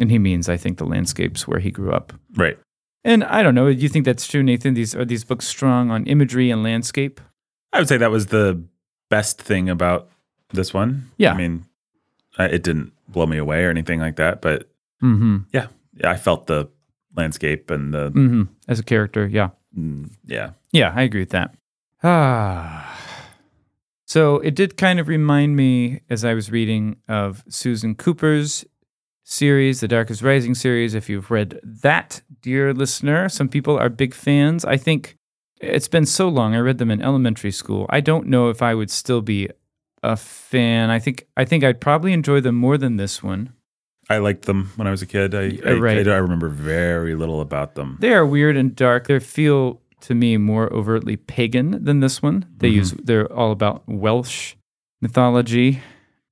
And 0.00 0.10
he 0.10 0.18
means, 0.18 0.48
I 0.48 0.56
think, 0.56 0.78
the 0.78 0.86
landscapes 0.86 1.46
where 1.46 1.60
he 1.60 1.70
grew 1.70 1.92
up. 1.92 2.12
Right. 2.36 2.58
And 3.04 3.22
I 3.24 3.42
don't 3.42 3.54
know, 3.54 3.72
do 3.72 3.78
you 3.78 3.88
think 3.88 4.04
that's 4.06 4.26
true, 4.26 4.42
Nathan? 4.42 4.74
These 4.74 4.94
are 4.94 5.04
these 5.04 5.24
books 5.24 5.46
strong 5.46 5.90
on 5.90 6.06
imagery 6.06 6.50
and 6.50 6.62
landscape? 6.62 7.20
I 7.72 7.78
would 7.78 7.88
say 7.88 7.96
that 7.98 8.10
was 8.10 8.26
the 8.26 8.62
best 9.10 9.40
thing 9.42 9.68
about 9.68 10.08
this 10.52 10.72
one. 10.72 11.10
Yeah. 11.18 11.32
I 11.34 11.36
mean, 11.36 11.64
it 12.38 12.62
didn't 12.62 12.92
blow 13.08 13.26
me 13.26 13.36
away 13.36 13.64
or 13.64 13.70
anything 13.70 14.00
like 14.00 14.16
that, 14.16 14.40
but 14.40 14.70
Mm-hmm. 15.02 15.38
yeah, 15.52 15.66
yeah 15.94 16.10
I 16.10 16.16
felt 16.16 16.46
the 16.46 16.70
landscape 17.14 17.70
and 17.70 17.92
the 17.92 18.10
Mm-hmm. 18.10 18.42
As 18.68 18.78
a 18.80 18.82
character, 18.84 19.26
yeah. 19.26 19.50
mm, 19.76 20.10
yeah. 20.24 20.50
Yeah, 20.72 20.92
I 20.96 21.02
agree 21.02 21.20
with 21.20 21.30
that. 21.30 21.54
Ah. 22.02 22.90
So 24.06 24.38
it 24.38 24.54
did 24.54 24.76
kind 24.76 24.98
of 25.00 25.08
remind 25.08 25.56
me, 25.56 26.00
as 26.08 26.24
I 26.24 26.34
was 26.34 26.50
reading, 26.50 26.96
of 27.08 27.42
Susan 27.48 27.94
Cooper's 27.94 28.64
series, 29.24 29.80
the 29.80 29.88
Dark 29.88 30.10
Is 30.10 30.22
Rising 30.22 30.54
series. 30.54 30.94
If 30.94 31.08
you've 31.08 31.30
read 31.30 31.58
that, 31.64 32.20
dear 32.42 32.72
listener, 32.72 33.28
some 33.28 33.48
people 33.48 33.76
are 33.78 33.88
big 33.88 34.14
fans. 34.14 34.64
I 34.64 34.76
think 34.76 35.16
it's 35.60 35.88
been 35.88 36.06
so 36.06 36.28
long. 36.28 36.54
I 36.54 36.58
read 36.58 36.78
them 36.78 36.90
in 36.90 37.02
elementary 37.02 37.50
school. 37.50 37.86
I 37.90 38.00
don't 38.00 38.26
know 38.28 38.48
if 38.50 38.62
I 38.62 38.74
would 38.74 38.90
still 38.90 39.22
be 39.22 39.48
a 40.02 40.16
fan. 40.16 40.90
I 40.90 40.98
think 40.98 41.26
I 41.36 41.44
think 41.44 41.64
I'd 41.64 41.80
probably 41.80 42.12
enjoy 42.12 42.40
them 42.40 42.54
more 42.54 42.76
than 42.78 42.96
this 42.98 43.22
one. 43.22 43.52
I 44.10 44.18
liked 44.18 44.42
them 44.44 44.70
when 44.76 44.86
I 44.86 44.90
was 44.90 45.00
a 45.00 45.06
kid. 45.06 45.34
I, 45.34 45.58
I, 45.66 45.72
right. 45.72 46.06
I, 46.06 46.12
I 46.12 46.16
remember 46.18 46.50
very 46.50 47.14
little 47.14 47.40
about 47.40 47.74
them. 47.74 47.96
They 48.00 48.12
are 48.12 48.26
weird 48.26 48.54
and 48.54 48.76
dark. 48.76 49.06
They 49.06 49.18
feel 49.18 49.80
to 50.02 50.14
me 50.14 50.36
more 50.36 50.70
overtly 50.74 51.16
pagan 51.16 51.82
than 51.82 52.00
this 52.00 52.20
one. 52.20 52.44
They 52.58 52.70
Mhm. 52.70 52.74
use 52.74 52.90
they're 52.92 53.32
all 53.32 53.50
about 53.50 53.82
Welsh 53.86 54.56
mythology, 55.00 55.80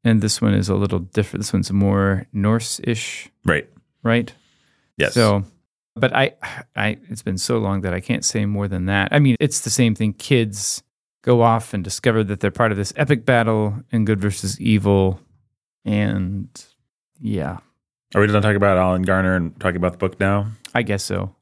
and 0.05 0.21
this 0.21 0.41
one 0.41 0.55
is 0.55 0.69
a 0.69 0.75
little 0.75 0.99
different. 1.01 1.43
This 1.45 1.53
one's 1.53 1.71
more 1.73 2.27
Norse-ish, 2.33 3.29
Right. 3.45 3.69
right? 4.03 4.33
Yes. 4.97 5.15
So, 5.15 5.45
but 5.97 6.15
I, 6.15 6.33
I, 6.77 6.99
it's 7.09 7.23
been 7.23 7.39
so 7.39 7.59
long 7.59 7.83
that 7.83 7.95
I 7.95 8.01
can't 8.01 8.25
say 8.25 8.45
more 8.47 8.69
than 8.69 8.87
that. 8.87 9.09
I 9.13 9.19
mean, 9.19 9.37
it's 9.41 9.61
the 9.61 9.71
same 9.71 9.95
thing. 9.95 10.13
Kids 10.15 10.83
go 11.23 11.43
off 11.43 11.73
and 11.75 11.85
discover 11.85 12.25
that 12.25 12.41
they're 12.41 12.51
part 12.51 12.73
of 12.73 12.79
this 12.79 12.93
epic 12.97 13.25
battle 13.25 13.81
in 13.91 14.05
good 14.05 14.21
versus 14.21 14.61
evil, 14.61 15.21
and 15.85 16.49
yeah, 17.21 17.59
Are 18.15 18.21
we 18.21 18.27
done 18.27 18.43
talking 18.43 18.57
about 18.57 18.77
Alan 18.79 19.03
Garner 19.03 19.37
and 19.37 19.59
talking 19.61 19.77
about 19.77 19.93
the 19.93 19.99
book 19.99 20.19
now? 20.19 20.49
I 20.75 20.83
guess 20.83 21.05
so. 21.05 21.35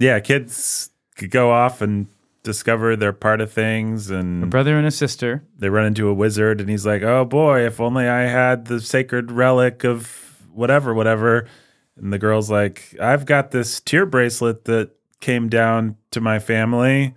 Yeah, 0.00 0.20
kids 0.20 0.90
could 1.16 1.30
go 1.32 1.50
off 1.50 1.82
and 1.82 2.06
discover 2.48 2.96
they're 2.96 3.12
part 3.12 3.40
of 3.40 3.52
things 3.52 4.10
and 4.10 4.42
A 4.42 4.46
brother 4.46 4.76
and 4.78 4.86
a 4.86 4.90
sister. 4.90 5.42
they 5.58 5.68
run 5.68 5.84
into 5.86 6.08
a 6.08 6.14
wizard 6.14 6.60
and 6.60 6.68
he's 6.70 6.86
like, 6.86 7.02
"Oh 7.02 7.24
boy, 7.24 7.66
if 7.66 7.78
only 7.80 8.08
I 8.08 8.22
had 8.22 8.64
the 8.66 8.80
sacred 8.80 9.30
relic 9.30 9.84
of 9.84 10.36
whatever, 10.52 10.94
whatever." 10.94 11.46
And 11.96 12.12
the 12.12 12.18
girl's 12.18 12.50
like, 12.50 12.94
"I've 13.00 13.26
got 13.26 13.50
this 13.50 13.80
tear 13.80 14.06
bracelet 14.06 14.64
that 14.64 14.90
came 15.20 15.48
down 15.48 15.96
to 16.12 16.20
my 16.20 16.38
family." 16.38 17.14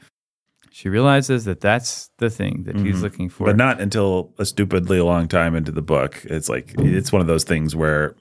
She 0.74 0.90
realizes 0.90 1.46
that 1.46 1.62
that's 1.62 2.10
the 2.18 2.30
thing 2.30 2.64
that 2.66 2.76
he's 2.78 2.98
Mhm. 3.00 3.02
looking 3.04 3.30
for. 3.30 3.46
But 3.46 3.58
not 3.58 3.80
until 3.82 4.34
a 4.40 4.46
stupidly 4.46 5.00
long 5.02 5.28
time 5.28 5.56
into 5.56 5.72
the 5.72 5.82
book. 5.82 6.22
It's 6.26 6.50
like 6.50 6.74
it's 6.80 7.12
one 7.12 7.22
of 7.22 7.28
those 7.28 7.44
things 7.44 7.76
where 7.76 8.16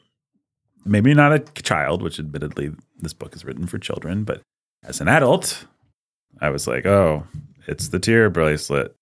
maybe 0.84 1.14
not 1.14 1.32
a 1.32 1.38
child, 1.62 2.02
which 2.02 2.18
admittedly 2.18 2.72
this 3.00 3.12
book 3.14 3.34
is 3.34 3.44
written 3.44 3.66
for 3.66 3.78
children, 3.78 4.24
but 4.24 4.42
as 4.82 5.00
an 5.00 5.08
adult, 5.08 5.66
I 6.40 6.50
was 6.50 6.66
like, 6.66 6.86
"Oh, 6.86 7.24
it's 7.66 7.88
the 7.88 7.98
tear 7.98 8.30
bracelet. 8.30 8.94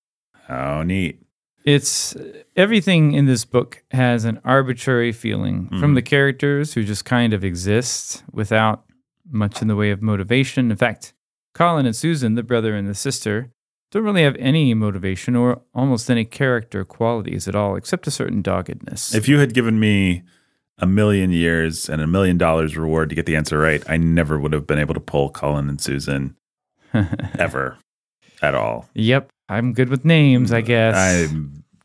How 0.47 0.83
neat." 0.83 1.21
It's 1.65 2.17
everything 2.57 3.13
in 3.13 3.27
this 3.27 3.45
book 3.45 3.83
has 3.91 4.25
an 4.25 4.41
arbitrary 4.45 5.13
feeling 5.13 5.69
from 5.81 5.93
Mhm. 5.93 5.95
the 5.97 6.03
characters 6.03 6.75
who 6.75 6.83
just 6.85 7.05
kind 7.05 7.33
of 7.33 7.45
exist 7.45 8.25
without 8.33 8.85
much 9.31 9.61
in 9.61 9.69
the 9.69 9.77
way 9.77 9.91
of 9.91 10.01
motivation. 10.01 10.71
In 10.71 10.77
fact, 10.77 11.13
Colin 11.55 11.85
and 11.85 11.95
Susan, 11.95 12.35
the 12.37 12.43
brother 12.43 12.75
and 12.75 12.89
the 12.89 12.95
sister, 12.95 13.51
don't 13.91 14.05
really 14.05 14.23
have 14.23 14.37
any 14.39 14.73
motivation 14.75 15.35
or 15.37 15.61
almost 15.75 16.11
any 16.11 16.25
character 16.25 16.85
qualities 16.85 17.47
at 17.49 17.55
all, 17.55 17.77
except 17.77 18.07
a 18.07 18.11
certain 18.11 18.41
doggedness. 18.41 19.15
If 19.15 19.29
you 19.29 19.39
had 19.39 19.53
given 19.55 19.79
me 19.79 20.23
a 20.79 20.87
million 20.87 21.33
years 21.33 21.89
and 21.91 22.01
a 22.01 22.07
million 22.07 22.39
dollars 22.39 22.77
reward 22.77 23.09
to 23.11 23.15
get 23.15 23.27
the 23.27 23.37
answer 23.37 23.59
right, 23.59 23.83
I 23.89 23.97
never 23.99 24.39
would 24.39 24.53
have 24.53 24.67
been 24.67 24.79
able 24.79 24.95
to 24.95 25.01
pull 25.01 25.31
Colin 25.31 25.69
and 25.69 25.81
Susan 25.81 26.37
ever 27.39 27.79
at 28.43 28.55
all. 28.55 28.89
yep, 28.95 29.31
I'm 29.49 29.73
good 29.73 29.89
with 29.89 30.05
names, 30.05 30.53
I 30.53 30.61
guess. 30.61 30.95
I 30.97 31.33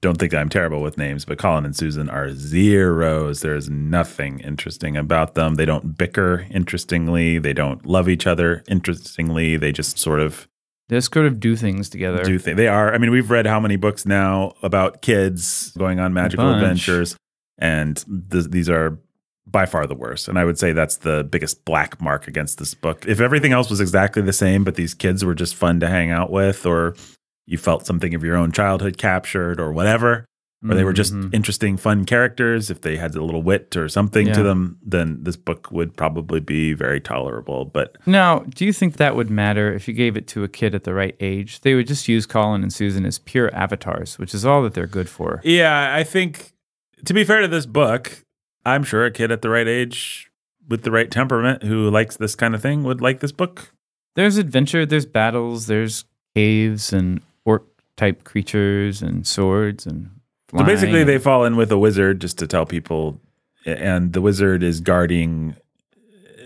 don't 0.01 0.17
think 0.17 0.33
I'm 0.33 0.49
terrible 0.49 0.81
with 0.81 0.97
names, 0.97 1.23
but 1.25 1.37
Colin 1.37 1.63
and 1.65 1.75
Susan 1.75 2.09
are 2.09 2.33
zeros. 2.33 3.39
There's 3.39 3.69
nothing 3.69 4.39
interesting 4.41 4.97
about 4.97 5.33
them. 5.35 5.55
They 5.55 5.65
don't 5.65 5.97
bicker 5.97 6.45
interestingly. 6.51 7.37
They 7.39 7.53
don't 7.53 7.85
love 7.85 8.09
each 8.09 8.27
other 8.27 8.63
interestingly. 8.67 9.55
They 9.57 9.71
just 9.71 9.97
sort 9.97 10.19
of 10.19 10.47
They 10.89 10.97
just 10.97 11.13
sort 11.13 11.25
of 11.25 11.39
do 11.39 11.55
things 11.55 11.89
together. 11.89 12.21
do 12.23 12.37
things. 12.37 12.57
They 12.57 12.67
are. 12.67 12.93
I 12.93 12.97
mean, 12.97 13.11
we've 13.11 13.31
read 13.31 13.47
how 13.47 13.59
many 13.61 13.77
books 13.77 14.05
now 14.05 14.53
about 14.61 15.01
kids 15.01 15.71
going 15.77 15.99
on 16.01 16.13
magical 16.13 16.53
adventures, 16.53 17.15
and 17.57 18.03
th- 18.29 18.47
these 18.49 18.69
are 18.69 18.99
by 19.45 19.65
far 19.65 19.85
the 19.85 19.95
worst. 19.95 20.27
And 20.27 20.39
I 20.39 20.45
would 20.45 20.57
say 20.57 20.71
that's 20.71 20.97
the 20.97 21.23
biggest 21.23 21.65
black 21.65 22.01
mark 22.01 22.27
against 22.27 22.57
this 22.59 22.73
book. 22.73 23.05
If 23.07 23.19
everything 23.19 23.51
else 23.51 23.69
was 23.69 23.81
exactly 23.81 24.21
the 24.21 24.33
same, 24.33 24.63
but 24.63 24.75
these 24.75 24.93
kids 24.93 25.23
were 25.25 25.35
just 25.35 25.55
fun 25.55 25.79
to 25.81 25.87
hang 25.89 26.11
out 26.11 26.31
with, 26.31 26.65
or 26.65 26.95
you 27.45 27.57
felt 27.57 27.85
something 27.85 28.13
of 28.15 28.23
your 28.23 28.35
own 28.37 28.51
childhood 28.51 28.97
captured, 28.97 29.59
or 29.59 29.73
whatever, 29.73 30.25
or 30.65 30.75
they 30.75 30.85
were 30.85 30.93
just 30.93 31.13
Mhm. 31.13 31.33
interesting, 31.33 31.75
fun 31.75 32.05
characters, 32.05 32.71
if 32.71 32.79
they 32.79 32.95
had 32.95 33.13
a 33.15 33.21
little 33.21 33.43
wit 33.43 33.75
or 33.75 33.89
something 33.89 34.31
to 34.31 34.43
them, 34.43 34.77
then 34.81 35.19
this 35.23 35.35
book 35.35 35.69
would 35.73 35.97
probably 35.97 36.39
be 36.39 36.71
very 36.71 37.01
tolerable. 37.01 37.65
But 37.65 37.97
Now, 38.05 38.45
do 38.55 38.63
you 38.63 38.71
think 38.71 38.95
that 38.95 39.13
would 39.17 39.29
matter 39.29 39.73
if 39.73 39.89
you 39.89 39.93
gave 39.93 40.15
it 40.15 40.25
to 40.27 40.45
a 40.45 40.47
kid 40.47 40.73
at 40.73 40.85
the 40.85 40.93
right 40.93 41.17
age? 41.19 41.59
They 41.61 41.75
would 41.75 41.87
just 41.87 42.07
use 42.07 42.25
Colin 42.25 42.63
and 42.63 42.71
Susan 42.71 43.05
as 43.05 43.19
pure 43.19 43.53
avatars, 43.53 44.17
which 44.17 44.33
is 44.33 44.45
all 44.45 44.63
that 44.63 44.73
they're 44.73 44.87
good 44.87 45.09
for. 45.09 45.41
Yeah, 45.43 45.93
I 45.93 46.03
think 46.05 46.53
to 47.03 47.13
be 47.13 47.25
fair 47.25 47.41
to 47.41 47.49
this 47.49 47.65
book, 47.65 48.23
I'm 48.65 48.83
sure 48.83 49.05
a 49.05 49.11
kid 49.11 49.31
at 49.31 49.41
the 49.41 49.49
right 49.49 49.67
age 49.67 50.31
with 50.67 50.83
the 50.83 50.91
right 50.91 51.11
temperament 51.11 51.63
who 51.63 51.89
likes 51.89 52.17
this 52.17 52.35
kind 52.35 52.55
of 52.55 52.61
thing 52.61 52.83
would 52.83 53.01
like 53.01 53.19
this 53.19 53.31
book. 53.31 53.73
There's 54.15 54.37
adventure, 54.37 54.85
there's 54.85 55.05
battles, 55.05 55.67
there's 55.67 56.05
caves 56.35 56.93
and 56.93 57.21
orc 57.45 57.65
type 57.97 58.23
creatures 58.23 59.01
and 59.01 59.27
swords 59.27 59.85
and 59.85 60.09
So 60.51 60.63
basically, 60.63 61.03
they 61.03 61.17
fall 61.17 61.45
in 61.45 61.55
with 61.55 61.71
a 61.71 61.77
wizard 61.77 62.21
just 62.21 62.37
to 62.39 62.47
tell 62.47 62.65
people, 62.65 63.19
and 63.65 64.13
the 64.13 64.21
wizard 64.21 64.61
is 64.63 64.79
guarding 64.79 65.55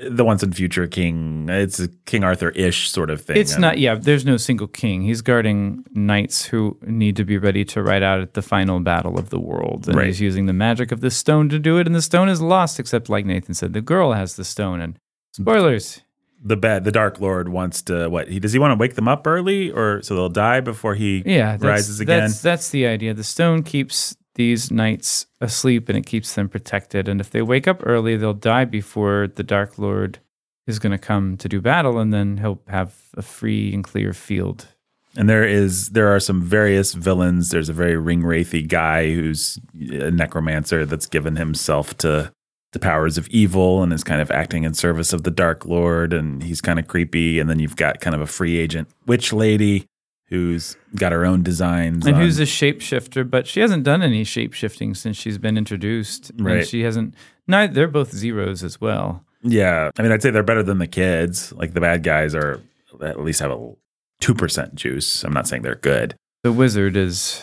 the 0.10 0.24
once 0.24 0.44
and 0.44 0.56
future 0.56 0.88
king. 0.88 1.48
It's 1.50 1.80
a 1.80 1.88
King 2.06 2.24
Arthur 2.24 2.50
ish 2.52 2.90
sort 2.90 3.10
of 3.10 3.22
thing. 3.22 3.38
It's 3.38 3.54
And- 3.54 3.62
not, 3.62 3.78
yeah, 3.80 3.96
there's 3.96 4.26
no 4.26 4.38
single 4.38 4.68
king. 4.68 5.02
He's 5.02 5.22
guarding 5.22 5.84
knights 5.94 6.46
who 6.46 6.78
need 6.86 7.16
to 7.16 7.26
be 7.26 7.38
ready 7.38 7.66
to 7.66 7.82
ride 7.82 8.04
out 8.04 8.20
at 8.22 8.34
the 8.34 8.42
final 8.42 8.80
battle 8.80 9.18
of 9.18 9.30
the 9.30 9.40
world. 9.40 9.88
And 9.88 9.96
Right. 9.98 10.08
he's 10.08 10.22
using 10.22 10.46
the 10.46 10.54
magic 10.54 10.92
of 10.92 11.02
the 11.02 11.10
stone 11.12 11.50
to 11.50 11.60
do 11.60 11.78
it. 11.80 11.88
And 11.88 11.96
the 11.96 12.02
stone 12.02 12.30
is 12.30 12.42
lost, 12.42 12.80
except 12.80 13.10
like 13.10 13.26
Nathan 13.26 13.54
said, 13.54 13.74
the 13.74 13.82
girl 13.82 14.14
has 14.14 14.36
the 14.36 14.44
stone. 14.46 14.82
And 14.82 15.00
spoilers. 15.34 16.02
the 16.44 16.56
bad. 16.56 16.84
The 16.84 16.92
Dark 16.92 17.20
Lord 17.20 17.50
wants 17.50 17.82
to 17.84 18.08
what? 18.10 18.28
He 18.30 18.40
does 18.40 18.54
he 18.54 18.60
want 18.60 18.72
to 18.72 18.76
wake 18.80 18.94
them 18.96 19.08
up 19.08 19.26
early, 19.26 19.72
or 19.72 20.02
so 20.04 20.14
they'll 20.16 20.30
die 20.30 20.60
before 20.62 20.94
he 20.96 21.24
Yeah, 21.26 21.58
rises 21.60 22.00
again? 22.00 22.20
That's, 22.22 22.42
that's 22.42 22.70
the 22.70 22.86
idea. 22.86 23.14
The 23.16 23.24
stone 23.24 23.64
keeps 23.64 24.16
these 24.38 24.72
knights 24.72 25.26
asleep 25.42 25.90
and 25.90 25.98
it 25.98 26.06
keeps 26.06 26.34
them 26.34 26.48
protected. 26.48 27.10
And 27.10 27.20
if 27.20 27.32
they 27.32 27.42
wake 27.42 27.68
up 27.68 27.82
early, 27.86 28.16
they'll 28.16 28.34
die 28.34 28.66
before 28.66 29.28
the 29.28 29.44
Dark 29.44 29.78
Lord 29.78 30.20
is 30.66 30.80
going 30.80 30.92
to 30.92 30.98
come 30.98 31.38
to 31.38 31.50
do 31.50 31.62
battle, 31.62 31.98
and 31.98 32.14
then 32.14 32.38
he'll 32.38 32.62
have 32.68 32.94
a 33.16 33.22
free 33.22 33.74
and 33.74 33.84
clear 33.84 34.14
field. 34.14 34.68
And 35.16 35.30
there 35.30 35.46
is 35.46 35.90
there 35.90 36.14
are 36.14 36.20
some 36.20 36.42
various 36.42 36.94
villains. 36.94 37.50
There's 37.50 37.70
a 37.70 37.74
very 37.74 37.98
ring 37.98 38.22
wraithy 38.22 38.68
guy 38.68 39.14
who's 39.14 39.60
a 39.80 40.12
necromancer 40.12 40.86
that's 40.86 41.08
given 41.08 41.38
himself 41.38 41.98
to 42.00 42.32
the 42.74 42.80
powers 42.80 43.18
of 43.18 43.28
evil 43.30 43.82
and 43.82 43.94
is 43.94 44.04
kind 44.04 44.22
of 44.22 44.30
acting 44.30 44.64
in 44.64 44.74
service 44.74 45.14
of 45.14 45.24
the 45.24 45.32
Dark 45.32 45.66
Lord, 45.66 46.14
and 46.14 46.44
he's 46.44 46.62
kind 46.62 46.80
of 46.80 46.88
creepy. 46.88 47.40
And 47.40 47.50
then 47.50 47.60
you've 47.60 47.78
got 47.78 48.02
kind 48.02 48.16
of 48.16 48.22
a 48.22 48.28
free 48.28 48.58
agent 48.58 48.90
witch 49.08 49.34
lady 49.34 49.88
who's 50.30 50.76
got 50.96 51.12
her 51.12 51.26
own 51.26 51.42
designs. 51.44 52.06
And 52.06 52.16
on- 52.16 52.22
who's 52.22 52.40
a 52.40 52.44
shapeshifter, 52.44 53.30
but 53.30 53.48
she 53.48 53.60
hasn't 53.62 53.84
done 53.84 54.02
any 54.02 54.24
shapeshifting 54.24 54.96
since 54.96 55.18
she's 55.18 55.38
been 55.38 55.58
introduced. 55.58 56.32
Right. 56.38 56.58
And 56.58 56.68
she 56.68 56.82
hasn't. 56.82 57.16
Neither, 57.48 57.74
they're 57.74 57.88
both 57.88 58.12
zeros 58.14 58.64
as 58.64 58.82
well. 58.82 59.24
yeah, 59.44 59.90
I 59.98 60.02
mean, 60.02 60.12
I'd 60.12 60.22
say 60.22 60.32
they're 60.32 60.44
better 60.44 60.64
than 60.64 60.80
the 60.80 60.88
kids. 60.88 61.54
Like 61.54 61.74
the 61.74 61.82
bad 61.82 62.04
guys 62.04 62.36
are 62.36 62.62
at 63.02 63.22
least 63.22 63.40
have 63.40 63.52
a 63.52 63.72
two 64.20 64.34
percent 64.34 64.76
juice. 64.76 65.24
I'm 65.24 65.32
not 65.34 65.48
saying 65.48 65.62
they're 65.62 65.76
good. 65.76 66.16
The 66.44 66.52
wizard 66.52 66.98
is 66.98 67.42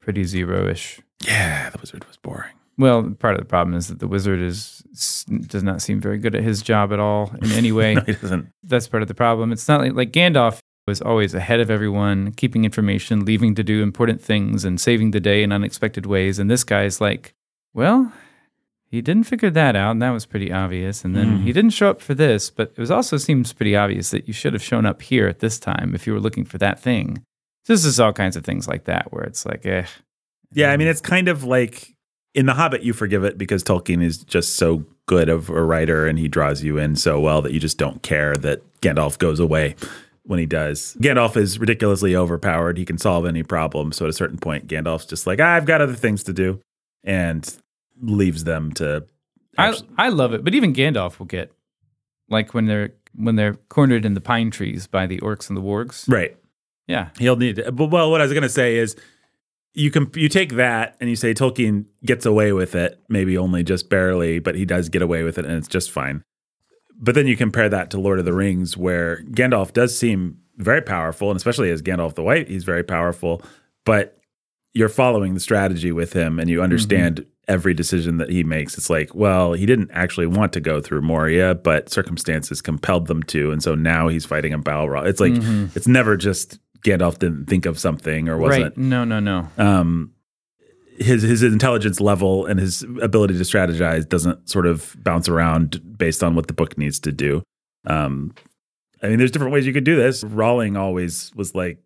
pretty 0.00 0.24
zero-ish. 0.24 1.00
Yeah, 1.26 1.70
the 1.70 1.78
wizard 1.78 2.04
was 2.06 2.16
boring. 2.16 2.52
Well, 2.78 3.10
part 3.18 3.34
of 3.34 3.40
the 3.40 3.44
problem 3.46 3.74
is 3.76 3.88
that 3.88 3.98
the 3.98 4.06
wizard 4.06 4.40
is 4.40 4.82
does 5.46 5.62
not 5.64 5.82
seem 5.82 6.00
very 6.00 6.16
good 6.18 6.34
at 6.34 6.42
his 6.44 6.62
job 6.62 6.92
at 6.92 7.00
all 7.00 7.32
in 7.42 7.50
any 7.52 7.72
way. 7.72 7.94
No, 7.96 8.00
he 8.02 8.12
doesn't. 8.14 8.48
That's 8.62 8.86
part 8.88 9.02
of 9.02 9.08
the 9.08 9.14
problem. 9.14 9.52
It's 9.52 9.66
not 9.68 9.80
like, 9.80 9.94
like 9.94 10.12
Gandalf 10.12 10.60
was 10.88 11.00
always 11.00 11.34
ahead 11.34 11.60
of 11.60 11.70
everyone, 11.70 12.32
keeping 12.32 12.64
information, 12.64 13.24
leaving 13.24 13.54
to 13.54 13.62
do 13.62 13.82
important 13.82 14.20
things, 14.20 14.64
and 14.64 14.80
saving 14.80 15.12
the 15.12 15.20
day 15.20 15.42
in 15.44 15.52
unexpected 15.52 16.06
ways. 16.06 16.38
And 16.40 16.50
this 16.50 16.64
guy's 16.64 17.00
like, 17.00 17.34
well, 17.74 18.12
he 18.90 19.02
didn't 19.02 19.24
figure 19.24 19.50
that 19.50 19.76
out, 19.76 19.92
and 19.92 20.02
that 20.02 20.10
was 20.10 20.24
pretty 20.26 20.50
obvious. 20.50 21.04
And 21.04 21.14
then 21.14 21.38
Mm. 21.38 21.42
he 21.44 21.52
didn't 21.52 21.70
show 21.76 21.90
up 21.90 22.00
for 22.00 22.14
this, 22.14 22.50
but 22.50 22.72
it 22.76 22.78
was 22.80 22.90
also 22.90 23.18
seems 23.18 23.52
pretty 23.52 23.76
obvious 23.76 24.10
that 24.10 24.26
you 24.26 24.32
should 24.32 24.54
have 24.54 24.62
shown 24.62 24.86
up 24.86 25.02
here 25.02 25.28
at 25.28 25.40
this 25.40 25.58
time 25.60 25.94
if 25.94 26.06
you 26.06 26.12
were 26.14 26.20
looking 26.20 26.44
for 26.46 26.58
that 26.58 26.80
thing. 26.80 27.22
This 27.66 27.84
is 27.84 28.00
all 28.00 28.14
kinds 28.14 28.34
of 28.36 28.44
things 28.44 28.66
like 28.66 28.84
that 28.84 29.12
where 29.12 29.24
it's 29.24 29.44
like, 29.44 29.66
eh. 29.66 29.84
Yeah, 30.54 30.72
I 30.72 30.78
mean, 30.78 30.88
it's 30.88 31.02
kind 31.02 31.28
of 31.28 31.44
like 31.44 31.94
in 32.34 32.46
The 32.46 32.54
Hobbit, 32.54 32.82
you 32.82 32.94
forgive 32.94 33.24
it 33.24 33.36
because 33.36 33.62
Tolkien 33.62 34.02
is 34.02 34.18
just 34.24 34.56
so 34.56 34.84
good 35.06 35.28
of 35.28 35.50
a 35.50 35.62
writer 35.62 36.06
and 36.06 36.18
he 36.18 36.28
draws 36.28 36.62
you 36.62 36.78
in 36.78 36.94
so 36.96 37.20
well 37.20 37.42
that 37.42 37.52
you 37.52 37.60
just 37.60 37.76
don't 37.78 38.02
care 38.02 38.34
that 38.36 38.62
Gandalf 38.80 39.18
goes 39.18 39.40
away. 39.40 39.74
When 40.28 40.38
he 40.38 40.44
does. 40.44 40.94
Gandalf 41.00 41.38
is 41.38 41.58
ridiculously 41.58 42.14
overpowered. 42.14 42.76
He 42.76 42.84
can 42.84 42.98
solve 42.98 43.24
any 43.24 43.42
problem. 43.42 43.92
So 43.92 44.04
at 44.04 44.10
a 44.10 44.12
certain 44.12 44.36
point, 44.36 44.66
Gandalf's 44.66 45.06
just 45.06 45.26
like, 45.26 45.40
I've 45.40 45.64
got 45.64 45.80
other 45.80 45.94
things 45.94 46.22
to 46.24 46.34
do, 46.34 46.60
and 47.02 47.56
leaves 48.00 48.44
them 48.44 48.72
to. 48.72 49.06
I 49.56 49.74
I 49.96 50.10
love 50.10 50.34
it, 50.34 50.44
but 50.44 50.54
even 50.54 50.74
Gandalf 50.74 51.18
will 51.18 51.26
get 51.26 51.50
like 52.28 52.52
when 52.52 52.66
they're 52.66 52.92
when 53.14 53.36
they're 53.36 53.54
cornered 53.70 54.04
in 54.04 54.12
the 54.12 54.20
pine 54.20 54.50
trees 54.50 54.86
by 54.86 55.06
the 55.06 55.18
orcs 55.20 55.48
and 55.48 55.56
the 55.56 55.62
wargs. 55.62 56.08
right. 56.08 56.36
Yeah, 56.86 57.10
He'll 57.18 57.36
need. 57.36 57.56
To, 57.56 57.70
but 57.70 57.86
well, 57.86 58.10
what 58.10 58.22
I 58.22 58.24
was 58.24 58.32
going 58.32 58.42
to 58.44 58.48
say 58.48 58.76
is, 58.76 58.96
you 59.74 59.90
can 59.90 60.10
you 60.14 60.28
take 60.28 60.54
that 60.54 60.96
and 61.00 61.10
you 61.10 61.16
say 61.16 61.34
Tolkien 61.34 61.84
gets 62.04 62.24
away 62.24 62.52
with 62.52 62.74
it, 62.74 62.98
maybe 63.08 63.36
only 63.36 63.62
just 63.62 63.90
barely, 63.90 64.38
but 64.38 64.54
he 64.54 64.64
does 64.64 64.88
get 64.88 65.02
away 65.02 65.22
with 65.22 65.38
it, 65.38 65.44
and 65.44 65.54
it's 65.54 65.68
just 65.68 65.90
fine. 65.90 66.22
But 66.98 67.14
then 67.14 67.26
you 67.26 67.36
compare 67.36 67.68
that 67.68 67.90
to 67.90 68.00
Lord 68.00 68.18
of 68.18 68.24
the 68.24 68.32
Rings, 68.32 68.76
where 68.76 69.22
Gandalf 69.30 69.72
does 69.72 69.96
seem 69.96 70.38
very 70.56 70.82
powerful, 70.82 71.30
and 71.30 71.36
especially 71.36 71.70
as 71.70 71.82
Gandalf 71.82 72.14
the 72.14 72.22
White, 72.22 72.48
he's 72.48 72.64
very 72.64 72.82
powerful. 72.82 73.42
But 73.84 74.18
you're 74.74 74.88
following 74.88 75.34
the 75.34 75.40
strategy 75.40 75.92
with 75.92 76.12
him, 76.12 76.38
and 76.38 76.50
you 76.50 76.62
understand 76.62 77.24
every 77.46 77.72
decision 77.72 78.18
that 78.18 78.28
he 78.28 78.44
makes. 78.44 78.76
It's 78.76 78.90
like, 78.90 79.14
well, 79.14 79.54
he 79.54 79.64
didn't 79.64 79.90
actually 79.92 80.26
want 80.26 80.52
to 80.52 80.60
go 80.60 80.80
through 80.80 81.00
Moria, 81.02 81.54
but 81.54 81.88
circumstances 81.88 82.60
compelled 82.60 83.06
them 83.06 83.22
to, 83.24 83.50
and 83.50 83.62
so 83.62 83.74
now 83.74 84.08
he's 84.08 84.26
fighting 84.26 84.52
a 84.52 84.58
Balrog. 84.58 85.06
It's 85.06 85.20
like 85.20 85.32
it's 85.74 85.88
never 85.88 86.16
just 86.16 86.58
Gandalf 86.82 87.18
didn't 87.18 87.46
think 87.46 87.66
of 87.66 87.78
something 87.78 88.28
or 88.28 88.36
wasn't 88.36 88.64
right. 88.64 88.76
No, 88.76 89.04
no, 89.04 89.20
no. 89.20 89.48
um, 89.56 90.12
his 91.00 91.22
his 91.22 91.42
intelligence 91.42 92.00
level 92.00 92.46
and 92.46 92.58
his 92.58 92.82
ability 93.00 93.36
to 93.36 93.44
strategize 93.44 94.08
doesn't 94.08 94.48
sort 94.48 94.66
of 94.66 94.96
bounce 95.02 95.28
around 95.28 95.96
based 95.96 96.22
on 96.22 96.34
what 96.34 96.46
the 96.46 96.52
book 96.52 96.76
needs 96.76 96.98
to 97.00 97.12
do. 97.12 97.42
Um, 97.86 98.34
I 99.02 99.08
mean, 99.08 99.18
there's 99.18 99.30
different 99.30 99.52
ways 99.52 99.66
you 99.66 99.72
could 99.72 99.84
do 99.84 99.96
this. 99.96 100.24
Rowling 100.24 100.76
always 100.76 101.32
was 101.34 101.54
like, 101.54 101.78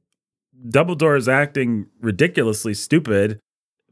Dumbledore 0.66 1.18
is 1.18 1.28
acting 1.28 1.86
ridiculously 2.00 2.74
stupid, 2.74 3.40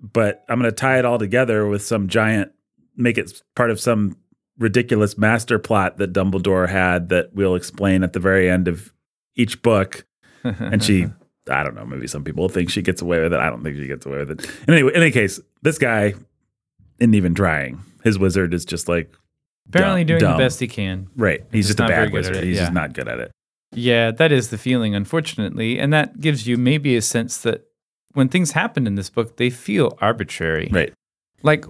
but 0.00 0.44
I'm 0.48 0.58
going 0.58 0.70
to 0.70 0.74
tie 0.74 0.98
it 0.98 1.04
all 1.04 1.18
together 1.18 1.66
with 1.66 1.82
some 1.82 2.08
giant, 2.08 2.52
make 2.96 3.18
it 3.18 3.42
part 3.54 3.70
of 3.70 3.80
some 3.80 4.16
ridiculous 4.58 5.18
master 5.18 5.58
plot 5.58 5.98
that 5.98 6.12
Dumbledore 6.12 6.68
had 6.68 7.08
that 7.08 7.34
we'll 7.34 7.54
explain 7.54 8.02
at 8.02 8.12
the 8.12 8.20
very 8.20 8.48
end 8.48 8.68
of 8.68 8.92
each 9.34 9.62
book 9.62 10.06
and 10.44 10.82
she 10.82 11.08
I 11.48 11.62
don't 11.62 11.74
know, 11.74 11.84
maybe 11.86 12.06
some 12.06 12.22
people 12.24 12.48
think 12.48 12.70
she 12.70 12.82
gets 12.82 13.00
away 13.02 13.20
with 13.20 13.32
it. 13.32 13.40
I 13.40 13.48
don't 13.48 13.62
think 13.64 13.76
she 13.76 13.86
gets 13.86 14.04
away 14.06 14.18
with 14.18 14.30
it. 14.32 14.46
And 14.66 14.70
anyway, 14.70 14.92
in 14.94 15.02
any 15.02 15.10
case, 15.10 15.40
this 15.62 15.78
guy 15.78 16.14
isn't 16.98 17.14
even 17.14 17.34
trying. 17.34 17.82
His 18.04 18.18
wizard 18.18 18.52
is 18.54 18.64
just 18.64 18.88
like 18.88 19.12
Apparently 19.68 20.02
dumb- 20.04 20.18
doing 20.18 20.20
dumb. 20.20 20.38
the 20.38 20.44
best 20.44 20.60
he 20.60 20.68
can. 20.68 21.08
Right. 21.16 21.44
He's 21.52 21.66
just 21.68 21.78
just, 21.78 21.90
a 21.90 21.92
bad 21.92 22.12
wizard. 22.12 22.36
He's 22.42 22.58
just 22.58 22.72
not 22.72 22.92
good 22.92 23.08
at 23.08 23.20
it. 23.20 23.30
Yeah, 23.72 24.10
that 24.10 24.32
is 24.32 24.50
the 24.50 24.58
feeling, 24.58 24.94
unfortunately. 24.94 25.78
And 25.78 25.92
that 25.92 26.20
gives 26.20 26.46
you 26.46 26.56
maybe 26.56 26.96
a 26.96 27.02
sense 27.02 27.38
that 27.38 27.64
when 28.12 28.28
things 28.28 28.50
happen 28.52 28.86
in 28.86 28.96
this 28.96 29.08
book, 29.10 29.36
they 29.36 29.48
feel 29.48 29.96
arbitrary. 30.00 30.68
Right. 30.72 30.92
Like, 31.42 31.64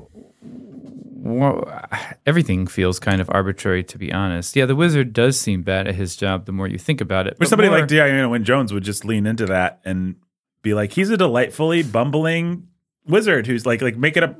everything 2.26 2.66
feels 2.66 2.98
kind 2.98 3.20
of 3.20 3.28
arbitrary, 3.30 3.84
to 3.84 3.98
be 3.98 4.12
honest. 4.12 4.56
Yeah, 4.56 4.66
the 4.66 4.76
wizard 4.76 5.12
does 5.12 5.40
seem 5.40 5.62
bad 5.62 5.86
at 5.86 5.94
his 5.94 6.16
job 6.16 6.46
the 6.46 6.52
more 6.52 6.66
you 6.66 6.78
think 6.78 7.00
about 7.00 7.26
it. 7.26 7.36
But 7.38 7.48
somebody 7.48 7.68
more- 7.68 7.80
like 7.80 7.88
Diana 7.88 8.28
Wynne 8.28 8.44
Jones 8.44 8.72
would 8.72 8.84
just 8.84 9.04
lean 9.04 9.26
into 9.26 9.46
that 9.46 9.80
and 9.84 10.16
be 10.62 10.74
like, 10.74 10.92
he's 10.92 11.10
a 11.10 11.16
delightfully 11.16 11.82
bumbling 11.82 12.68
wizard 13.06 13.46
who's 13.46 13.66
like 13.66 13.82
like 13.82 13.96
make 13.96 14.16
it 14.16 14.22
a 14.22 14.36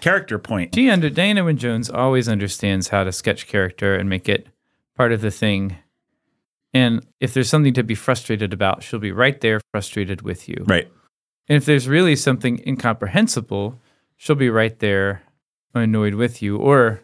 character 0.00 0.38
point. 0.38 0.74
She 0.74 0.90
under 0.90 1.10
Diana 1.10 1.44
Wynne 1.44 1.58
Jones 1.58 1.90
always 1.90 2.28
understands 2.28 2.88
how 2.88 3.04
to 3.04 3.12
sketch 3.12 3.46
character 3.46 3.94
and 3.94 4.08
make 4.08 4.28
it 4.28 4.48
part 4.96 5.12
of 5.12 5.20
the 5.20 5.30
thing. 5.30 5.76
And 6.74 7.06
if 7.20 7.34
there's 7.34 7.48
something 7.48 7.74
to 7.74 7.82
be 7.82 7.94
frustrated 7.94 8.52
about, 8.52 8.82
she'll 8.82 8.98
be 9.00 9.12
right 9.12 9.40
there 9.40 9.60
frustrated 9.72 10.22
with 10.22 10.48
you. 10.48 10.64
Right. 10.66 10.90
And 11.48 11.56
if 11.56 11.64
there's 11.64 11.88
really 11.88 12.14
something 12.14 12.62
incomprehensible, 12.66 13.80
she'll 14.16 14.36
be 14.36 14.50
right 14.50 14.78
there 14.78 15.22
annoyed 15.74 16.14
with 16.14 16.42
you. 16.42 16.56
Or, 16.56 17.00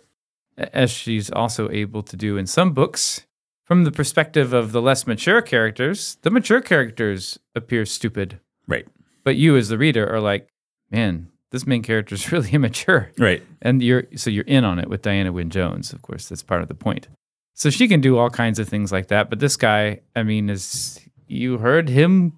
as 0.57 0.91
she's 0.91 1.31
also 1.31 1.71
able 1.71 2.03
to 2.03 2.17
do 2.17 2.37
in 2.37 2.47
some 2.47 2.73
books, 2.73 3.27
from 3.65 3.85
the 3.85 3.91
perspective 3.93 4.53
of 4.53 4.73
the 4.73 4.83
less 4.83 5.07
mature 5.07 5.41
characters, 5.43 6.19
the 6.23 6.31
mature 6.31 6.61
characters 6.61 7.39
appear 7.55 7.87
stupid. 7.87 8.39
Right. 8.69 8.87
But 9.25 9.37
you, 9.37 9.57
as 9.57 9.69
the 9.71 9.79
reader, 9.79 10.07
are 10.13 10.21
like, 10.21 10.49
man, 10.91 11.29
this 11.51 11.67
main 11.67 11.83
character 11.83 12.15
is 12.15 12.31
really 12.33 12.51
immature 12.51 13.11
Right. 13.19 13.43
and 13.63 13.83
you're 13.83 14.05
so 14.17 14.29
you're 14.29 14.45
in 14.45 14.65
on 14.65 14.79
it 14.79 14.89
with 14.89 15.03
Diana 15.03 15.33
Wynne 15.33 15.51
Jones. 15.51 15.93
Of 15.93 16.03
course, 16.03 16.29
that's 16.29 16.43
part 16.43 16.63
of 16.63 16.69
the 16.69 16.75
point. 16.75 17.09
So 17.55 17.71
she 17.71 17.87
can 17.89 18.01
do 18.01 18.19
all 18.19 18.29
kinds 18.31 18.59
of 18.59 18.69
things 18.69 18.91
like 18.93 19.09
that. 19.09 19.31
But 19.31 19.39
this 19.39 19.57
guy, 19.57 20.01
I 20.17 20.25
mean, 20.25 20.51
is 20.51 21.01
you 21.27 21.59
heard 21.59 21.89
him 21.89 22.33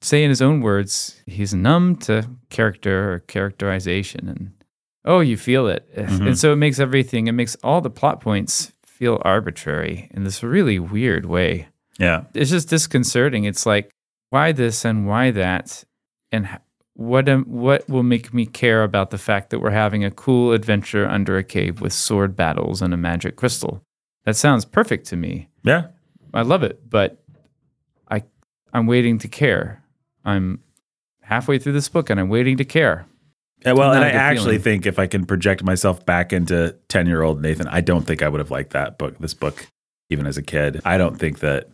say 0.00 0.22
in 0.22 0.30
his 0.30 0.40
own 0.40 0.60
words, 0.60 1.20
he's 1.26 1.52
numb 1.52 1.96
to 1.96 2.30
character 2.50 3.12
or 3.14 3.18
characterization, 3.20 4.28
and 4.28 4.52
oh, 5.04 5.20
you 5.20 5.36
feel 5.36 5.68
it, 5.68 5.88
eh, 5.94 6.04
mm-hmm. 6.04 6.28
and 6.28 6.38
so 6.38 6.52
it 6.52 6.56
makes 6.56 6.78
everything. 6.78 7.26
It 7.26 7.32
makes 7.32 7.56
all 7.62 7.80
the 7.80 7.90
plot 7.90 8.20
points 8.20 8.72
feel 8.84 9.20
arbitrary 9.24 10.08
in 10.12 10.24
this 10.24 10.42
really 10.42 10.78
weird 10.78 11.26
way. 11.26 11.68
Yeah. 11.98 12.24
It's 12.34 12.50
just 12.50 12.68
disconcerting. 12.68 13.44
It's 13.44 13.66
like 13.66 13.90
why 14.30 14.52
this 14.52 14.84
and 14.84 15.06
why 15.06 15.30
that, 15.32 15.84
and 16.32 16.48
what 16.94 17.28
am, 17.28 17.44
what 17.44 17.88
will 17.88 18.02
make 18.02 18.32
me 18.32 18.46
care 18.46 18.82
about 18.82 19.10
the 19.10 19.18
fact 19.18 19.50
that 19.50 19.58
we're 19.58 19.70
having 19.70 20.04
a 20.04 20.10
cool 20.10 20.52
adventure 20.52 21.06
under 21.06 21.36
a 21.36 21.44
cave 21.44 21.80
with 21.80 21.92
sword 21.92 22.36
battles 22.36 22.80
and 22.80 22.94
a 22.94 22.96
magic 22.96 23.36
crystal? 23.36 23.82
That 24.24 24.36
sounds 24.36 24.64
perfect 24.64 25.06
to 25.08 25.16
me. 25.16 25.48
Yeah. 25.64 25.88
I 26.32 26.42
love 26.42 26.62
it, 26.62 26.88
but 26.88 27.22
I 28.10 28.24
I'm 28.72 28.86
waiting 28.86 29.18
to 29.18 29.28
care. 29.28 29.82
I'm 30.24 30.60
halfway 31.20 31.58
through 31.58 31.74
this 31.74 31.88
book 31.88 32.10
and 32.10 32.18
I'm 32.18 32.28
waiting 32.28 32.56
to 32.56 32.64
care. 32.64 33.06
Yeah, 33.64 33.72
well, 33.72 33.92
and 33.92 34.04
I 34.04 34.10
actually 34.10 34.58
feeling. 34.58 34.62
think 34.62 34.86
if 34.86 34.98
I 34.98 35.06
can 35.06 35.24
project 35.24 35.62
myself 35.62 36.04
back 36.04 36.32
into 36.32 36.76
10 36.88 37.06
year 37.06 37.22
old 37.22 37.40
Nathan, 37.40 37.66
I 37.68 37.80
don't 37.80 38.06
think 38.06 38.22
I 38.22 38.28
would 38.28 38.40
have 38.40 38.50
liked 38.50 38.70
that 38.70 38.98
book, 38.98 39.18
this 39.18 39.34
book, 39.34 39.66
even 40.10 40.26
as 40.26 40.36
a 40.36 40.42
kid. 40.42 40.80
I 40.84 40.98
don't 40.98 41.18
think 41.18 41.38
that, 41.40 41.68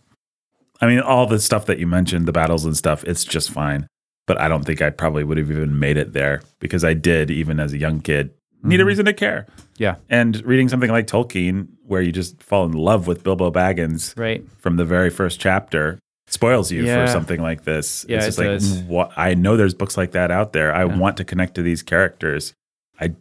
I 0.80 0.86
mean, 0.86 1.00
all 1.00 1.26
the 1.26 1.40
stuff 1.40 1.66
that 1.66 1.78
you 1.78 1.86
mentioned, 1.86 2.26
the 2.26 2.32
battles 2.32 2.64
and 2.64 2.76
stuff, 2.76 3.02
it's 3.04 3.24
just 3.24 3.50
fine. 3.50 3.86
But 4.26 4.40
I 4.40 4.46
don't 4.46 4.64
think 4.64 4.80
I 4.80 4.90
probably 4.90 5.24
would 5.24 5.38
have 5.38 5.50
even 5.50 5.80
made 5.80 5.96
it 5.96 6.12
there 6.12 6.42
because 6.60 6.84
I 6.84 6.94
did, 6.94 7.30
even 7.30 7.58
as 7.58 7.72
a 7.72 7.78
young 7.78 8.00
kid, 8.00 8.32
need 8.62 8.80
a 8.80 8.84
reason 8.84 9.06
to 9.06 9.12
care. 9.12 9.46
Yeah, 9.78 9.96
And 10.08 10.44
reading 10.44 10.68
something 10.68 10.90
like 10.90 11.06
Tolkien, 11.06 11.68
where 11.86 12.02
you 12.02 12.12
just 12.12 12.42
fall 12.42 12.66
in 12.66 12.72
love 12.72 13.06
with 13.06 13.24
Bilbo 13.24 13.50
Baggins 13.50 14.16
right. 14.18 14.44
from 14.58 14.76
the 14.76 14.84
very 14.84 15.10
first 15.10 15.40
chapter, 15.40 15.98
spoils 16.30 16.72
you 16.72 16.84
Yeah. 16.84 17.04
for 17.06 17.12
something 17.12 17.40
like 17.42 17.64
this. 17.64 18.06
Yeah, 18.08 18.16
it's 18.18 18.24
it 18.24 18.28
just 18.28 18.38
does. 18.38 18.76
like, 18.78 18.86
what, 18.88 19.12
I 19.16 19.34
know 19.34 19.56
there's 19.56 19.74
books 19.74 19.96
like 19.96 20.12
that 20.12 20.30
out 20.30 20.52
there. 20.52 20.74
I 20.74 20.84
Yeah. 20.84 20.96
want 20.96 21.16
to 21.18 21.24
connect 21.24 21.54
to 21.56 21.62
these 21.62 21.82
characters. 21.82 22.54
I, 23.00 23.14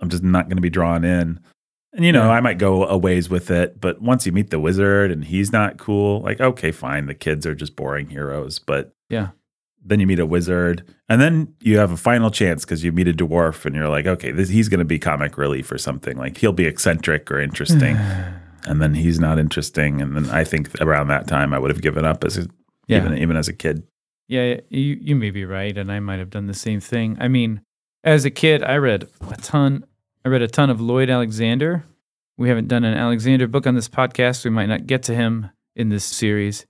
I'm 0.00 0.08
just 0.08 0.22
not 0.22 0.46
going 0.46 0.56
to 0.56 0.62
be 0.62 0.70
drawn 0.70 1.04
in. 1.04 1.40
And 1.94 2.04
you 2.06 2.12
know. 2.12 2.30
I 2.30 2.40
might 2.40 2.56
go 2.58 2.86
a 2.86 2.96
ways 2.96 3.28
with 3.28 3.50
it, 3.50 3.78
but 3.80 4.00
once 4.00 4.24
you 4.24 4.32
meet 4.32 4.48
the 4.50 4.58
wizard 4.58 5.10
and 5.10 5.24
he's 5.24 5.52
not 5.52 5.76
cool, 5.76 6.20
like 6.22 6.40
okay, 6.40 6.72
fine, 6.72 7.04
the 7.06 7.14
kids 7.14 7.46
are 7.46 7.54
just 7.54 7.76
boring 7.76 8.08
heroes. 8.08 8.58
But 8.58 8.94
Yeah. 9.10 9.28
then 9.84 10.00
you 10.00 10.06
meet 10.06 10.18
a 10.20 10.24
wizard, 10.24 10.84
and 11.10 11.20
then 11.20 11.52
you 11.60 11.76
have 11.76 11.90
a 11.92 11.96
final 11.98 12.30
chance 12.30 12.64
because 12.64 12.82
you 12.82 12.92
meet 12.92 13.08
a 13.08 13.12
dwarf, 13.12 13.66
and 13.66 13.74
you're 13.74 13.88
like, 13.90 14.06
okay, 14.06 14.30
this, 14.30 14.48
he's 14.48 14.68
going 14.70 14.78
to 14.78 14.84
be 14.86 14.98
comic 14.98 15.36
relief 15.36 15.70
or 15.70 15.76
something. 15.76 16.16
Like 16.16 16.38
he'll 16.38 16.52
be 16.52 16.64
eccentric 16.66 17.30
or 17.30 17.38
interesting, 17.40 17.96
and 18.66 18.80
then 18.80 18.94
he's 18.94 19.18
not 19.20 19.38
interesting. 19.38 20.00
And 20.00 20.16
then 20.16 20.30
I 20.30 20.44
think 20.44 20.80
around 20.80 21.08
that 21.08 21.26
time, 21.26 21.52
I 21.54 21.58
would 21.58 21.70
have 21.70 21.82
given 21.82 22.04
up 22.04 22.24
as 22.24 22.38
a, 22.38 22.46
Yeah. 22.86 22.98
even 22.98 23.18
even 23.18 23.36
as 23.36 23.48
a 23.48 23.52
kid. 23.52 23.82
Yeah, 24.28 24.60
you 24.70 24.98
you 25.00 25.16
may 25.16 25.30
be 25.30 25.44
right, 25.44 25.76
and 25.76 25.90
I 25.92 26.00
might 26.00 26.18
have 26.18 26.30
done 26.30 26.46
the 26.46 26.54
same 26.54 26.80
thing. 26.80 27.16
I 27.20 27.28
mean, 27.28 27.60
as 28.04 28.24
a 28.24 28.30
kid, 28.30 28.62
I 28.62 28.76
read 28.76 29.08
a 29.30 29.36
ton. 29.36 29.84
I 30.24 30.28
read 30.28 30.42
a 30.42 30.48
ton 30.48 30.70
of 30.70 30.80
Lloyd 30.80 31.10
Alexander. 31.10 31.84
We 32.38 32.48
haven't 32.48 32.68
done 32.68 32.84
an 32.84 32.94
Alexander 32.96 33.46
book 33.46 33.66
on 33.66 33.74
this 33.74 33.88
podcast. 33.88 34.44
We 34.44 34.50
might 34.50 34.66
not 34.68 34.86
get 34.86 35.02
to 35.04 35.14
him 35.14 35.50
in 35.76 35.88
this 35.90 36.04
series. 36.04 36.66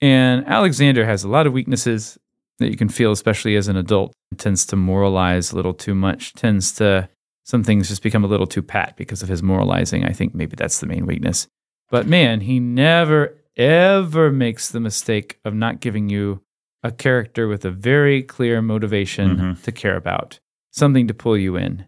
And 0.00 0.46
Alexander 0.46 1.04
has 1.04 1.24
a 1.24 1.28
lot 1.28 1.46
of 1.46 1.52
weaknesses 1.52 2.18
that 2.58 2.70
you 2.70 2.76
can 2.76 2.88
feel, 2.88 3.10
especially 3.10 3.56
as 3.56 3.68
an 3.68 3.76
adult. 3.76 4.12
He 4.30 4.36
tends 4.36 4.64
to 4.66 4.76
moralize 4.76 5.50
a 5.52 5.56
little 5.56 5.74
too 5.74 5.94
much. 5.94 6.32
Tends 6.34 6.72
to 6.74 7.08
some 7.44 7.62
things 7.62 7.88
just 7.88 8.02
become 8.02 8.24
a 8.24 8.28
little 8.28 8.46
too 8.46 8.62
pat 8.62 8.96
because 8.96 9.22
of 9.22 9.28
his 9.28 9.42
moralizing. 9.42 10.04
I 10.04 10.12
think 10.12 10.34
maybe 10.34 10.56
that's 10.56 10.80
the 10.80 10.86
main 10.86 11.06
weakness. 11.06 11.46
But 11.90 12.06
man, 12.06 12.40
he 12.40 12.58
never 12.60 13.36
ever 13.56 14.32
makes 14.32 14.70
the 14.70 14.80
mistake 14.80 15.38
of 15.44 15.54
not 15.54 15.80
giving 15.80 16.08
you 16.08 16.40
a 16.82 16.90
character 16.90 17.46
with 17.46 17.64
a 17.64 17.70
very 17.70 18.22
clear 18.22 18.60
motivation 18.60 19.36
Mhm. 19.36 19.62
to 19.62 19.70
care 19.72 19.96
about, 19.96 20.40
something 20.72 21.06
to 21.06 21.14
pull 21.14 21.36
you 21.38 21.56
in. 21.56 21.84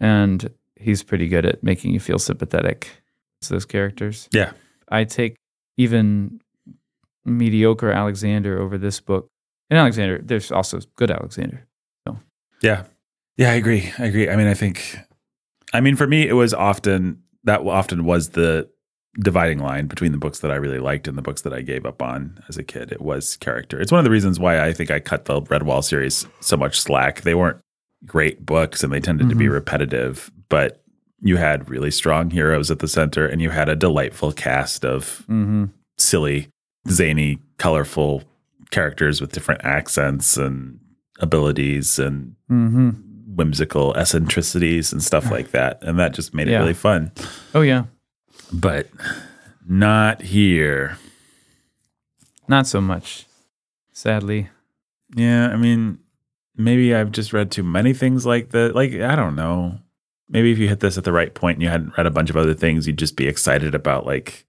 And 0.00 0.50
he's 0.76 1.02
pretty 1.02 1.26
good 1.28 1.44
at 1.44 1.62
making 1.64 1.92
you 1.92 1.98
feel 2.00 2.18
sympathetic 2.18 3.02
to 3.42 3.48
those 3.50 3.64
characters. 3.64 4.28
Yeah. 4.32 4.52
I 4.88 5.04
take 5.04 5.36
even 5.76 6.40
mediocre 7.24 7.90
Alexander 7.90 8.60
over 8.60 8.78
this 8.78 9.00
book. 9.00 9.28
And 9.70 9.78
Alexander, 9.78 10.20
there's 10.22 10.50
also 10.52 10.78
good 10.96 11.10
Alexander. 11.10 11.66
So. 12.06 12.18
Yeah. 12.62 12.84
Yeah, 13.38 13.52
I 13.52 13.54
agree. 13.54 13.90
I 13.98 14.04
agree. 14.04 14.28
I 14.28 14.36
mean, 14.36 14.46
I 14.48 14.54
think, 14.54 14.98
I 15.72 15.80
mean, 15.80 15.96
for 15.96 16.06
me, 16.06 16.28
it 16.28 16.34
was 16.34 16.52
often 16.52 17.22
that 17.44 17.60
often 17.66 18.04
was 18.04 18.30
the 18.30 18.68
dividing 19.20 19.58
line 19.60 19.86
between 19.86 20.12
the 20.12 20.18
books 20.18 20.40
that 20.40 20.50
I 20.50 20.56
really 20.56 20.78
liked 20.80 21.08
and 21.08 21.16
the 21.16 21.22
books 21.22 21.42
that 21.42 21.52
I 21.52 21.62
gave 21.62 21.86
up 21.86 22.02
on 22.02 22.38
as 22.48 22.58
a 22.58 22.62
kid. 22.64 22.92
It 22.92 23.00
was 23.00 23.36
character. 23.38 23.80
It's 23.80 23.90
one 23.92 23.98
of 24.00 24.04
the 24.04 24.10
reasons 24.10 24.38
why 24.38 24.60
I 24.64 24.72
think 24.72 24.90
I 24.90 25.00
cut 25.00 25.24
the 25.24 25.40
Redwall 25.42 25.82
series 25.82 26.26
so 26.40 26.56
much 26.56 26.78
slack. 26.80 27.22
They 27.22 27.34
weren't 27.34 27.58
great 28.04 28.44
books 28.44 28.82
and 28.84 28.92
they 28.92 29.00
tended 29.00 29.28
to 29.28 29.34
be 29.34 29.48
repetitive, 29.48 30.30
but 30.48 30.82
you 31.20 31.36
had 31.36 31.68
really 31.70 31.90
strong 31.90 32.30
heroes 32.30 32.70
at 32.70 32.78
the 32.80 32.86
center 32.88 33.26
and 33.26 33.40
you 33.42 33.50
had 33.50 33.68
a 33.68 33.74
delightful 33.76 34.32
cast 34.32 34.84
of 34.84 35.24
Mm-hmm. 35.28 35.64
silly, 35.96 36.48
zany, 36.88 37.38
colorful 37.56 38.22
characters 38.70 39.20
with 39.20 39.32
different 39.32 39.64
accents 39.64 40.36
and 40.36 40.78
abilities 41.18 41.98
and 41.98 42.34
Mm-hmm. 42.50 42.90
Whimsical 43.38 43.94
eccentricities 43.96 44.92
and 44.92 45.00
stuff 45.02 45.30
like 45.30 45.52
that. 45.52 45.78
And 45.82 45.98
that 45.98 46.12
just 46.12 46.34
made 46.34 46.48
it 46.48 46.52
Yeah. 46.52 46.58
really 46.58 46.74
fun. 46.74 47.12
Oh 47.54 47.60
yeah. 47.62 47.84
But 48.52 48.88
not 49.66 50.20
here. 50.22 50.98
Not 52.48 52.66
so 52.66 52.80
much. 52.80 53.26
Sadly. 53.92 54.48
Yeah, 55.14 55.48
I 55.48 55.56
mean, 55.56 55.98
maybe 56.56 56.94
I've 56.94 57.12
just 57.12 57.32
read 57.32 57.50
too 57.50 57.62
many 57.62 57.94
things 57.94 58.26
like 58.26 58.50
that. 58.50 58.74
Like, 58.74 58.92
I 58.94 59.14
don't 59.16 59.36
know. 59.36 59.78
Maybe 60.28 60.50
if 60.52 60.58
you 60.58 60.68
hit 60.68 60.80
this 60.80 60.98
at 60.98 61.04
the 61.04 61.12
right 61.12 61.32
point 61.32 61.56
and 61.56 61.62
you 61.62 61.68
hadn't 61.68 61.96
read 61.96 62.06
a 62.06 62.10
bunch 62.10 62.28
of 62.30 62.36
other 62.36 62.54
things, 62.54 62.86
you'd 62.86 62.98
just 62.98 63.16
be 63.16 63.26
excited 63.28 63.74
about 63.74 64.04
like 64.04 64.44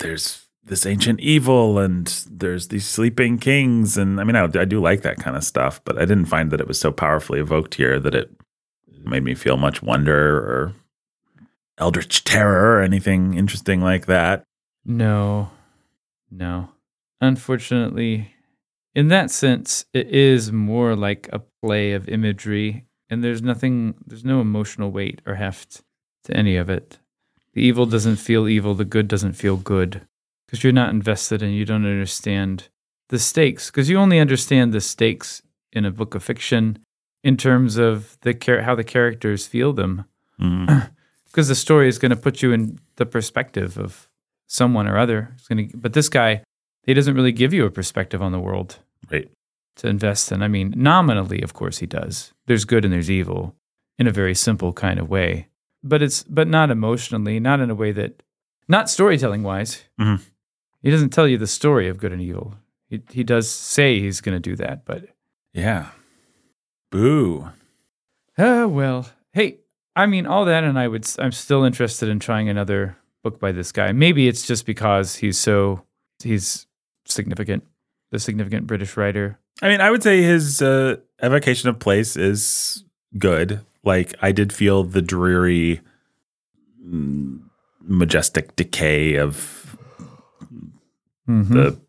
there's 0.00 0.43
this 0.66 0.86
ancient 0.86 1.20
evil 1.20 1.78
and 1.78 2.06
there's 2.30 2.68
these 2.68 2.86
sleeping 2.86 3.38
kings 3.38 3.98
and 3.98 4.20
I 4.20 4.24
mean 4.24 4.36
I, 4.36 4.44
I 4.44 4.64
do 4.64 4.80
like 4.80 5.02
that 5.02 5.18
kind 5.18 5.36
of 5.36 5.44
stuff, 5.44 5.80
but 5.84 5.96
I 5.98 6.06
didn't 6.06 6.26
find 6.26 6.50
that 6.50 6.60
it 6.60 6.68
was 6.68 6.80
so 6.80 6.90
powerfully 6.90 7.40
evoked 7.40 7.74
here 7.74 8.00
that 8.00 8.14
it 8.14 8.30
made 9.04 9.22
me 9.22 9.34
feel 9.34 9.56
much 9.56 9.82
wonder 9.82 10.38
or 10.38 10.72
eldritch 11.78 12.24
terror 12.24 12.78
or 12.78 12.82
anything 12.82 13.34
interesting 13.34 13.80
like 13.80 14.06
that. 14.06 14.44
No. 14.84 15.50
No. 16.30 16.70
Unfortunately, 17.20 18.34
in 18.94 19.08
that 19.08 19.30
sense, 19.30 19.84
it 19.92 20.08
is 20.08 20.52
more 20.52 20.94
like 20.94 21.28
a 21.32 21.42
play 21.62 21.92
of 21.92 22.08
imagery, 22.08 22.86
and 23.08 23.24
there's 23.24 23.42
nothing, 23.42 23.94
there's 24.06 24.24
no 24.24 24.40
emotional 24.40 24.90
weight 24.90 25.20
or 25.26 25.34
heft 25.34 25.82
to 26.24 26.36
any 26.36 26.56
of 26.56 26.70
it. 26.70 26.98
The 27.54 27.62
evil 27.62 27.86
doesn't 27.86 28.16
feel 28.16 28.48
evil, 28.48 28.74
the 28.74 28.84
good 28.84 29.08
doesn't 29.08 29.34
feel 29.34 29.56
good, 29.56 30.02
because 30.54 30.62
you're 30.62 30.72
not 30.72 30.90
invested 30.90 31.42
and 31.42 31.52
you 31.52 31.64
don't 31.64 31.84
understand 31.84 32.68
the 33.08 33.18
stakes, 33.18 33.70
because 33.72 33.90
you 33.90 33.98
only 33.98 34.20
understand 34.20 34.72
the 34.72 34.80
stakes 34.80 35.42
in 35.72 35.84
a 35.84 35.90
book 35.90 36.14
of 36.14 36.22
fiction 36.22 36.78
in 37.24 37.36
terms 37.36 37.76
of 37.76 38.16
the 38.20 38.32
char- 38.32 38.62
how 38.62 38.76
the 38.76 38.84
characters 38.84 39.46
feel 39.48 39.72
them 39.72 40.04
Mm. 40.40 40.90
because 41.26 41.46
the 41.48 41.54
story 41.56 41.88
is 41.88 41.98
going 41.98 42.10
to 42.10 42.16
put 42.16 42.40
you 42.42 42.52
in 42.52 42.78
the 42.96 43.06
perspective 43.06 43.76
of 43.78 44.08
someone 44.48 44.86
or 44.88 44.96
other. 44.98 45.30
It's 45.36 45.46
going 45.48 45.68
to, 45.70 45.76
but 45.76 45.92
this 45.92 46.08
guy, 46.08 46.42
he 46.84 46.92
doesn't 46.94 47.14
really 47.14 47.30
give 47.32 47.52
you 47.54 47.64
a 47.66 47.70
perspective 47.70 48.20
on 48.22 48.30
the 48.32 48.40
world 48.40 48.78
Right. 49.10 49.28
to 49.76 49.88
invest 49.88 50.30
in. 50.32 50.42
I 50.42 50.48
mean, 50.48 50.72
nominally, 50.76 51.40
of 51.42 51.52
course, 51.52 51.78
he 51.78 51.86
does. 51.86 52.32
There's 52.46 52.64
good 52.64 52.84
and 52.84 52.92
there's 52.92 53.10
evil 53.10 53.54
in 53.98 54.06
a 54.08 54.12
very 54.12 54.34
simple 54.34 54.72
kind 54.72 54.98
of 55.00 55.08
way, 55.08 55.48
but 55.84 56.00
it's 56.02 56.22
but 56.24 56.46
not 56.48 56.70
emotionally, 56.70 57.38
not 57.40 57.60
in 57.60 57.70
a 57.70 57.74
way 57.76 57.90
that, 57.92 58.22
not 58.68 58.90
storytelling 58.90 59.42
wise. 59.44 59.84
Mhm. 60.00 60.20
He 60.84 60.90
doesn't 60.90 61.10
tell 61.10 61.26
you 61.26 61.38
the 61.38 61.46
story 61.46 61.88
of 61.88 61.98
good 61.98 62.12
and 62.12 62.20
evil. 62.20 62.54
He 62.88 63.02
he 63.10 63.24
does 63.24 63.50
say 63.50 63.98
he's 63.98 64.20
going 64.20 64.36
to 64.36 64.50
do 64.50 64.54
that, 64.56 64.84
but 64.84 65.06
Yeah. 65.54 65.88
Boo. 66.90 67.48
Ah, 68.38 68.66
well. 68.66 69.08
Hey, 69.32 69.58
I 69.96 70.06
mean, 70.06 70.26
all 70.26 70.44
that, 70.44 70.62
and 70.62 70.78
I 70.78 70.86
would. 70.86 71.08
I'm 71.18 71.32
still 71.32 71.64
interested 71.64 72.08
in 72.08 72.18
trying 72.20 72.48
another 72.48 72.96
book 73.22 73.40
by 73.40 73.50
this 73.50 73.72
guy. 73.72 73.92
Maybe 73.92 74.28
it's 74.28 74.46
just 74.46 74.66
because 74.66 75.16
he's 75.16 75.38
so 75.38 75.82
he's 76.22 76.66
significant, 77.06 77.64
the 78.10 78.18
significant 78.18 78.66
British 78.66 78.96
writer. 78.96 79.38
I 79.62 79.68
mean, 79.68 79.80
I 79.80 79.90
would 79.90 80.02
say 80.02 80.22
his 80.22 80.60
uh, 80.60 80.96
evocation 81.22 81.70
of 81.70 81.78
place 81.78 82.16
is 82.16 82.84
good. 83.16 83.60
Like, 83.84 84.14
I 84.20 84.32
did 84.32 84.52
feel 84.52 84.84
the 84.84 85.02
dreary, 85.02 85.80
mm, 86.84 87.40
majestic 87.80 88.54
decay 88.56 89.16
of 89.16 89.73
Mm-hmm. 91.28 91.54
the 91.54 91.80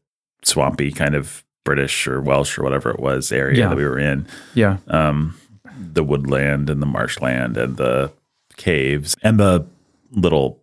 swampy 0.43 0.91
kind 0.91 1.15
of 1.15 1.43
British 1.63 2.08
or 2.08 2.21
Welsh 2.21 2.58
or 2.58 2.63
whatever 2.63 2.89
it 2.91 3.00
was 3.00 3.32
area 3.32 3.60
Yeah. 3.60 3.69
that 3.69 3.78
we 3.78 3.84
were 3.86 4.00
in. 4.00 4.28
yeah, 4.54 4.78
Um, 4.88 5.38
the 5.78 6.04
woodland 6.04 6.69
and 6.69 6.82
the 6.82 6.86
marshland 6.86 7.58
and 7.58 7.76
the 7.78 8.12
caves 8.56 9.15
and 9.24 9.38
the 9.39 9.65
little 10.12 10.62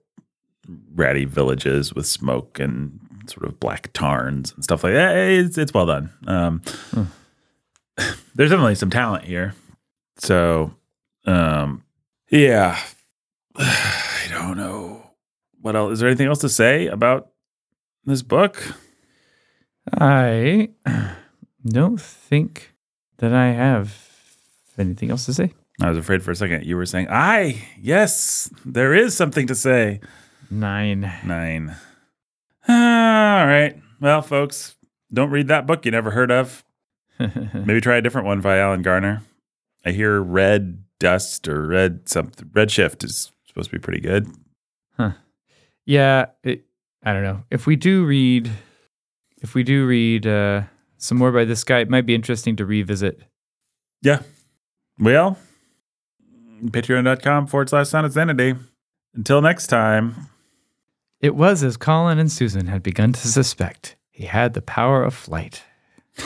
ratty 0.94 1.24
villages 1.26 1.92
with 1.94 2.06
smoke 2.06 2.58
and 2.58 2.98
sort 3.26 3.46
of 3.46 3.60
black 3.60 3.92
tarns 3.92 4.52
and 4.54 4.64
stuff 4.64 4.84
like 4.84 4.94
that. 4.94 5.16
It's, 5.16 5.58
it's 5.58 5.74
well 5.74 5.86
done. 5.86 6.10
Um, 6.26 6.62
There's 8.34 8.50
definitely 8.50 8.74
some 8.76 8.90
talent 8.90 9.24
here. 9.24 9.54
So, 10.16 10.72
um, 11.26 11.84
yeah, 12.30 12.78
I 13.56 14.26
don't 14.30 14.56
know 14.56 15.10
what 15.60 15.76
else. 15.76 15.92
Is 15.94 16.00
there 16.00 16.08
anything 16.08 16.26
else 16.28 16.40
to 16.40 16.48
say 16.48 16.86
about 16.86 17.31
this 18.04 18.22
book? 18.22 18.62
I 19.92 20.70
don't 21.64 22.00
think 22.00 22.74
that 23.18 23.32
I 23.32 23.48
have 23.52 23.96
anything 24.78 25.10
else 25.10 25.26
to 25.26 25.34
say. 25.34 25.52
I 25.80 25.88
was 25.88 25.98
afraid 25.98 26.22
for 26.22 26.30
a 26.30 26.36
second 26.36 26.64
you 26.64 26.76
were 26.76 26.86
saying, 26.86 27.08
"I 27.10 27.66
yes, 27.80 28.50
there 28.64 28.94
is 28.94 29.16
something 29.16 29.46
to 29.46 29.54
say." 29.54 30.00
Nine. 30.50 31.10
Nine. 31.24 31.76
Ah, 32.68 33.40
all 33.40 33.46
right. 33.46 33.80
Well, 34.00 34.22
folks, 34.22 34.76
don't 35.12 35.30
read 35.30 35.48
that 35.48 35.66
book 35.66 35.84
you 35.84 35.90
never 35.90 36.10
heard 36.10 36.30
of. 36.30 36.64
Maybe 37.18 37.80
try 37.80 37.96
a 37.96 38.02
different 38.02 38.26
one 38.26 38.40
by 38.40 38.58
Alan 38.58 38.82
Garner. 38.82 39.22
I 39.84 39.92
hear 39.92 40.20
Red 40.20 40.84
Dust 40.98 41.48
or 41.48 41.66
Red 41.66 42.08
something. 42.08 42.50
Red 42.52 42.70
Shift 42.70 43.02
is 43.02 43.32
supposed 43.46 43.70
to 43.70 43.76
be 43.76 43.80
pretty 43.80 44.00
good. 44.00 44.28
Huh. 44.96 45.12
yeah, 45.86 46.26
it, 46.44 46.64
I 47.02 47.12
don't 47.12 47.22
know. 47.22 47.42
If 47.50 47.66
we 47.66 47.76
do 47.76 48.04
read, 48.04 48.50
if 49.40 49.54
we 49.54 49.62
do 49.62 49.86
read 49.86 50.26
uh, 50.26 50.62
some 50.98 51.18
more 51.18 51.32
by 51.32 51.44
this 51.44 51.64
guy, 51.64 51.80
it 51.80 51.90
might 51.90 52.06
be 52.06 52.14
interesting 52.14 52.56
to 52.56 52.66
revisit. 52.66 53.20
Yeah. 54.02 54.22
Well, 54.98 55.38
patreon.com 56.64 57.46
forward 57.48 57.68
slash 57.68 57.88
sound 57.88 58.06
of 58.06 58.12
sanity. 58.12 58.54
Until 59.14 59.42
next 59.42 59.66
time. 59.66 60.28
It 61.20 61.34
was 61.34 61.62
as 61.62 61.76
Colin 61.76 62.18
and 62.18 62.30
Susan 62.30 62.66
had 62.66 62.82
begun 62.82 63.12
to 63.12 63.28
suspect. 63.28 63.96
He 64.10 64.24
had 64.26 64.54
the 64.54 64.62
power 64.62 65.02
of 65.02 65.14
flight. 65.14 65.64